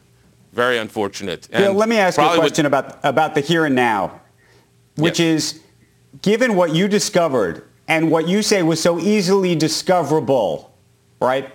Very 0.53 0.77
unfortunate. 0.77 1.49
And 1.51 1.65
Bill, 1.65 1.73
let 1.73 1.89
me 1.89 1.97
ask 1.97 2.19
you 2.19 2.23
a 2.23 2.35
question 2.35 2.67
about 2.67 2.99
about 3.03 3.33
the 3.33 3.41
here 3.41 3.65
and 3.65 3.73
now, 3.73 4.21
which 4.95 5.19
yes. 5.19 5.55
is, 5.55 5.61
given 6.21 6.55
what 6.55 6.75
you 6.75 6.87
discovered 6.87 7.67
and 7.87 8.11
what 8.11 8.27
you 8.27 8.43
say 8.43 8.61
was 8.61 8.79
so 8.79 8.99
easily 8.99 9.55
discoverable, 9.55 10.71
right? 11.19 11.51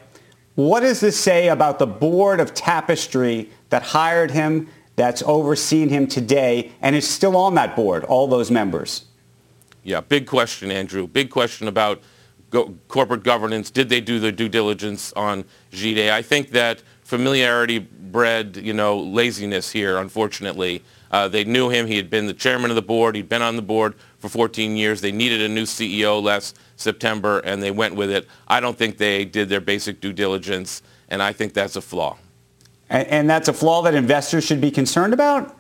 What 0.57 0.81
does 0.81 0.99
this 0.99 1.19
say 1.19 1.49
about 1.49 1.79
the 1.79 1.87
board 1.87 2.41
of 2.41 2.53
Tapestry 2.55 3.49
that 3.69 3.85
hired 3.85 4.33
him, 4.33 4.69
that's 4.97 5.23
overseen 5.23 5.89
him 5.89 6.09
today, 6.09 6.73
and 6.83 6.97
is 6.97 7.09
still 7.09 7.37
on 7.37 7.55
that 7.55 7.77
board, 7.77 8.03
all 8.03 8.27
those 8.27 8.51
members? 8.51 9.05
Yeah, 9.85 10.01
big 10.01 10.27
question, 10.27 10.73
Andrew. 10.73 11.07
Big 11.07 11.31
question 11.31 11.69
about 11.69 12.03
go- 12.51 12.75
corporate 12.89 13.23
governance. 13.23 13.71
Did 13.71 13.89
they 13.89 14.01
do 14.01 14.19
their 14.19 14.33
due 14.33 14.49
diligence 14.49 15.13
on 15.13 15.45
Jide? 15.71 16.11
I 16.11 16.23
think 16.23 16.51
that 16.51 16.83
familiarity 17.05 17.79
bred, 18.13 18.57
you 18.57 18.73
know, 18.73 18.99
laziness 18.99 19.71
here, 19.71 19.99
unfortunately. 19.99 20.83
Uh, 21.11 21.29
they 21.29 21.45
knew 21.45 21.69
him. 21.71 21.87
He 21.87 21.97
had 21.97 22.11
been 22.11 22.27
the 22.27 22.35
chairman 22.35 22.71
of 22.71 22.77
the 22.77 22.83
board. 22.83 23.17
He'd 23.17 23.29
been 23.29 23.43
on 23.43 23.57
the 23.57 23.63
board 23.63 23.95
for 24.19 24.29
14 24.29 24.77
years. 24.77 25.01
They 25.01 25.13
needed 25.13 25.41
a 25.41 25.49
new 25.49 25.65
CEO 25.65 26.23
last 26.23 26.59
September, 26.77 27.39
and 27.41 27.63
they 27.63 27.71
went 27.71 27.95
with 27.95 28.11
it. 28.11 28.27
I 28.47 28.61
don't 28.61 28.77
think 28.77 28.99
they 28.99 29.25
did 29.25 29.49
their 29.49 29.61
basic 29.61 30.01
due 30.01 30.13
diligence, 30.13 30.83
and 31.09 31.23
I 31.23 31.33
think 31.33 31.55
that's 31.55 31.77
a 31.77 31.81
flaw. 31.81 32.19
And, 32.91 33.09
and 33.09 33.31
that's 33.31 33.49
a 33.49 33.53
flaw 33.53 33.83
that 33.83 33.95
investors 33.95 34.45
should 34.45 34.61
be 34.61 34.71
concerned 34.71 35.15
about? 35.15 35.57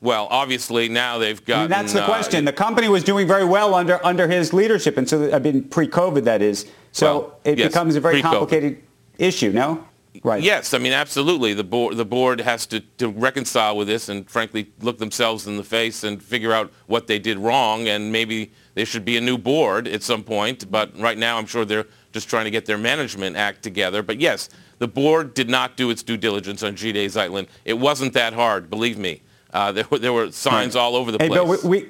Well, 0.00 0.28
obviously 0.30 0.88
now 0.90 1.18
they've 1.18 1.42
got. 1.44 1.56
I 1.56 1.60
mean, 1.62 1.70
that's 1.70 1.92
the 1.94 2.04
question. 2.04 2.46
Uh, 2.46 2.50
the 2.50 2.56
company 2.56 2.88
was 2.88 3.02
doing 3.02 3.26
very 3.26 3.44
well 3.44 3.74
under 3.74 4.04
under 4.04 4.28
his 4.28 4.52
leadership, 4.52 4.98
and 4.98 5.08
so 5.08 5.32
I 5.32 5.38
mean, 5.38 5.64
pre-COVID, 5.64 6.24
that 6.24 6.42
is. 6.42 6.66
So 6.92 7.06
well, 7.06 7.40
it 7.44 7.58
yes, 7.58 7.68
becomes 7.68 7.96
a 7.96 8.00
very 8.00 8.20
pre-COVID. 8.20 8.30
complicated 8.30 8.82
issue. 9.18 9.50
No. 9.52 9.86
Right. 10.22 10.42
Yes, 10.42 10.74
I 10.74 10.78
mean 10.78 10.92
absolutely. 10.92 11.54
The 11.54 11.64
board 11.64 11.96
the 11.96 12.04
board 12.04 12.40
has 12.40 12.66
to, 12.66 12.80
to 12.98 13.08
reconcile 13.08 13.76
with 13.76 13.88
this 13.88 14.08
and 14.08 14.30
frankly 14.30 14.70
look 14.80 14.98
themselves 14.98 15.46
in 15.46 15.56
the 15.56 15.64
face 15.64 16.04
and 16.04 16.22
figure 16.22 16.52
out 16.52 16.72
what 16.86 17.08
they 17.08 17.18
did 17.18 17.38
wrong 17.38 17.88
and 17.88 18.12
maybe 18.12 18.52
there 18.74 18.86
should 18.86 19.04
be 19.04 19.16
a 19.16 19.20
new 19.20 19.36
board 19.36 19.88
at 19.88 20.02
some 20.02 20.22
point. 20.22 20.70
But 20.70 20.96
right 20.98 21.18
now 21.18 21.36
I'm 21.36 21.46
sure 21.46 21.64
they're 21.64 21.86
just 22.12 22.28
trying 22.28 22.44
to 22.44 22.50
get 22.50 22.64
their 22.64 22.78
management 22.78 23.36
act 23.36 23.62
together. 23.62 24.02
But 24.02 24.20
yes, 24.20 24.50
the 24.78 24.86
board 24.86 25.34
did 25.34 25.48
not 25.48 25.76
do 25.76 25.90
its 25.90 26.02
due 26.02 26.16
diligence 26.16 26.62
on 26.62 26.76
Jide 26.76 26.94
Zeitlin. 27.06 27.48
It 27.64 27.74
wasn't 27.74 28.12
that 28.12 28.34
hard, 28.34 28.70
believe 28.70 28.98
me. 28.98 29.22
Uh, 29.52 29.72
there, 29.72 29.84
were, 29.90 29.98
there 29.98 30.12
were 30.12 30.30
signs 30.30 30.76
all 30.76 30.96
over 30.96 31.10
the 31.10 31.18
hey, 31.18 31.28
place. 31.28 31.38
Bill, 31.38 31.70
we, 31.70 31.80
we, 31.80 31.88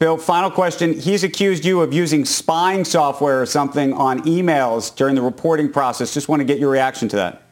Bill, 0.00 0.16
final 0.16 0.50
question. 0.50 0.98
He's 0.98 1.24
accused 1.24 1.64
you 1.64 1.82
of 1.82 1.92
using 1.92 2.24
spying 2.24 2.84
software 2.84 3.40
or 3.40 3.46
something 3.46 3.92
on 3.92 4.22
emails 4.22 4.94
during 4.94 5.14
the 5.14 5.22
reporting 5.22 5.70
process. 5.70 6.14
Just 6.14 6.28
want 6.28 6.40
to 6.40 6.44
get 6.44 6.58
your 6.58 6.70
reaction 6.70 7.08
to 7.08 7.16
that 7.16 7.49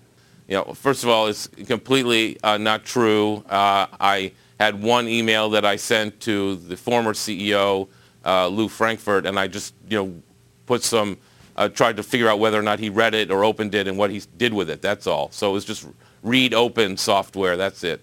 you 0.49 0.55
know, 0.55 0.65
first 0.75 1.05
of 1.05 1.11
all, 1.11 1.27
it's 1.27 1.47
completely 1.47 2.39
uh, 2.43 2.57
not 2.57 2.85
true. 2.85 3.45
Uh, 3.49 3.87
I 4.01 4.33
had 4.59 4.83
one 4.83 5.07
email 5.07 5.51
that 5.51 5.65
I 5.65 5.77
sent 5.77 6.21
to 6.21 6.57
the 6.57 6.77
former 6.77 7.13
CEO, 7.13 7.89
uh, 8.25 8.49
Lew 8.49 8.69
Frankfort, 8.69 9.27
and 9.27 9.39
I 9.39 9.47
just, 9.47 9.75
you 9.89 9.99
know, 9.99 10.23
put 10.67 10.83
some, 10.83 11.19
uh, 11.57 11.69
tried 11.69 11.97
to 11.99 12.03
figure 12.03 12.29
out 12.29 12.39
whether 12.39 12.59
or 12.59 12.63
not 12.63 12.79
he 12.79 12.89
read 12.89 13.15
it 13.15 13.31
or 13.31 13.45
opened 13.45 13.75
it 13.75 13.87
and 13.87 13.99
what 13.99 14.11
he 14.11 14.23
did 14.39 14.55
with 14.55 14.71
it. 14.71 14.81
That's 14.81 15.07
all. 15.07 15.31
So 15.31 15.51
it 15.51 15.53
was 15.53 15.65
just 15.67 15.87
read 16.23 16.55
open 16.55 16.97
software. 16.97 17.57
That's 17.59 17.85
it. 17.85 18.01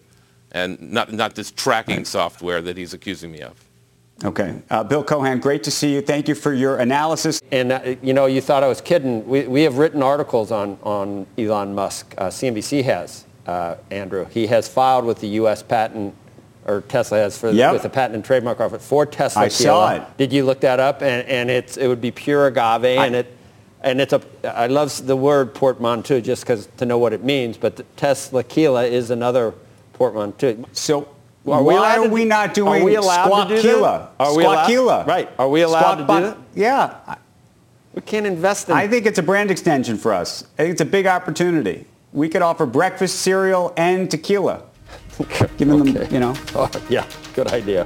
And 0.52 0.80
not, 0.80 1.12
not 1.12 1.36
this 1.36 1.52
tracking 1.52 2.06
software 2.06 2.62
that 2.62 2.78
he's 2.78 2.94
accusing 2.94 3.32
me 3.32 3.42
of. 3.42 3.65
Okay. 4.24 4.62
Uh, 4.70 4.84
Bill 4.84 5.04
Cohan, 5.04 5.40
great 5.40 5.64
to 5.64 5.72
see 5.72 5.94
you. 5.94 6.02
Thank 6.02 6.28
you 6.28 6.36
for 6.36 6.54
your 6.54 6.78
analysis. 6.78 7.42
And, 7.52 7.72
uh, 7.72 7.96
you 8.02 8.14
know, 8.14 8.28
you 8.28 8.40
thought 8.40 8.64
I 8.64 8.68
was 8.68 8.80
kidding. 8.80 9.28
We, 9.28 9.46
we 9.48 9.64
have 9.64 9.78
written 9.78 10.02
articles 10.02 10.52
on, 10.52 10.80
on 10.84 11.28
Elon 11.38 11.76
Musk. 11.76 12.16
Uh, 12.18 12.28
CNBC 12.28 12.84
has, 12.86 13.26
uh, 13.46 13.76
Andrew. 13.92 14.26
He 14.32 14.48
has 14.48 14.70
filed 14.70 15.04
with 15.04 15.20
the 15.20 15.28
U.S. 15.28 15.62
patent, 15.62 16.16
or 16.66 16.82
Tesla 16.82 17.18
has, 17.18 17.38
for, 17.38 17.52
yep. 17.52 17.74
with 17.74 17.84
the 17.84 17.90
Patent 17.90 18.16
and 18.16 18.24
Trademark 18.24 18.62
Office 18.62 18.88
for 18.88 19.06
Tesla. 19.06 19.44
I 19.44 19.48
saw 19.50 19.96
it. 19.96 20.18
Did 20.18 20.32
you 20.32 20.46
look 20.46 20.62
that 20.62 20.80
up? 20.80 21.02
And, 21.02 21.28
and 21.28 21.50
it's, 21.50 21.76
it 21.76 21.88
would 21.88 22.02
be 22.02 22.12
pure 22.12 22.48
agave. 22.48 22.98
I, 22.98 23.06
and, 23.06 23.16
it, 23.16 23.38
and 23.82 24.00
it's 24.00 24.14
a, 24.14 24.22
I 24.46 24.68
love 24.68 25.06
the 25.06 25.18
word 25.18 25.54
portmanteau 25.54 26.22
just 26.22 26.44
because 26.44 26.68
to 26.78 26.86
know 26.86 26.98
what 26.98 27.12
it 27.12 27.24
means. 27.24 27.58
But 27.58 27.84
Teslaquila 27.98 28.90
is 28.90 29.12
another 29.12 29.54
portmanteau. 29.94 30.66
So 30.72 31.15
are 31.48 31.64
we 31.64 31.74
Why 31.74 31.98
are 31.98 32.08
we 32.08 32.26
not 32.26 32.54
doing 32.54 32.82
are 32.82 32.86
we 32.86 32.96
allowed 32.96 33.46
to 33.46 33.62
do 33.62 33.82
that? 33.82 34.12
Are 34.20 34.36
we 34.36 34.44
allowed? 34.44 35.08
Right. 35.08 35.30
Are 35.38 35.50
we 35.50 35.62
allowed 35.62 36.04
Squawk 36.04 36.08
to 36.08 36.14
do 36.14 36.36
that? 36.36 36.38
Yeah. 36.56 37.16
We 37.94 38.02
can't 38.02 38.26
invest 38.26 38.70
in. 38.70 38.76
I 38.76 38.88
think 38.88 39.06
it's 39.06 39.20
a 39.20 39.24
brand 39.24 39.52
extension 39.52 39.98
for 39.98 40.14
us. 40.14 40.44
I 40.58 40.64
think 40.64 40.72
it's 40.72 40.82
a 40.82 40.86
big 40.86 41.08
opportunity. 41.08 41.86
We 42.12 42.30
could 42.30 42.42
offer 42.42 42.66
breakfast 42.66 43.22
cereal 43.22 43.74
and 43.78 44.10
tequila. 44.12 44.64
Giving 45.58 45.82
okay. 45.82 45.92
them, 45.92 46.14
you 46.14 46.20
know. 46.20 46.36
Oh, 46.56 46.70
yeah, 46.90 47.08
good 47.34 47.48
idea. 47.48 47.86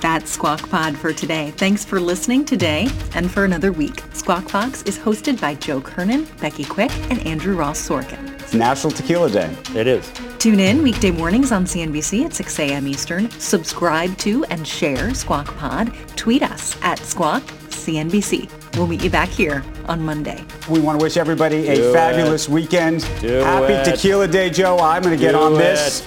That's 0.00 0.32
Squawk 0.32 0.68
Pod 0.68 0.96
for 0.96 1.12
today. 1.12 1.52
Thanks 1.52 1.84
for 1.84 2.00
listening 2.00 2.44
today 2.44 2.88
and 3.14 3.30
for 3.30 3.44
another 3.44 3.70
week. 3.70 4.02
Squawk 4.14 4.50
Box 4.50 4.82
is 4.82 4.98
hosted 4.98 5.40
by 5.40 5.54
Joe 5.54 5.80
Kernan, 5.80 6.26
Becky 6.40 6.64
Quick, 6.64 6.90
and 7.08 7.24
Andrew 7.24 7.54
Ross 7.54 7.88
Sorkin. 7.88 8.31
It's 8.52 8.58
National 8.58 8.92
Tequila 8.92 9.30
Day. 9.30 9.56
It 9.74 9.86
is. 9.86 10.12
Tune 10.38 10.60
in 10.60 10.82
weekday 10.82 11.10
mornings 11.10 11.52
on 11.52 11.64
CNBC 11.64 12.26
at 12.26 12.34
6 12.34 12.58
a.m. 12.58 12.86
Eastern. 12.86 13.30
Subscribe 13.30 14.14
to 14.18 14.44
and 14.50 14.68
share 14.68 15.14
Squawk 15.14 15.56
Pod. 15.56 15.90
Tweet 16.16 16.42
us 16.42 16.76
at 16.82 16.98
Squawk 16.98 17.42
CNBC. 17.70 18.76
We'll 18.76 18.86
meet 18.88 19.02
you 19.02 19.08
back 19.08 19.30
here 19.30 19.64
on 19.86 20.02
Monday. 20.02 20.44
We 20.68 20.80
want 20.80 21.00
to 21.00 21.02
wish 21.02 21.16
everybody 21.16 21.66
a 21.66 21.76
Do 21.76 21.92
fabulous 21.94 22.46
it. 22.46 22.50
weekend. 22.52 23.08
Do 23.22 23.38
Happy 23.38 23.72
it. 23.72 23.84
Tequila 23.86 24.28
Day, 24.28 24.50
Joe. 24.50 24.76
I'm 24.80 25.02
going 25.02 25.16
to 25.16 25.22
get 25.22 25.34
on 25.34 25.54
it. 25.58 26.06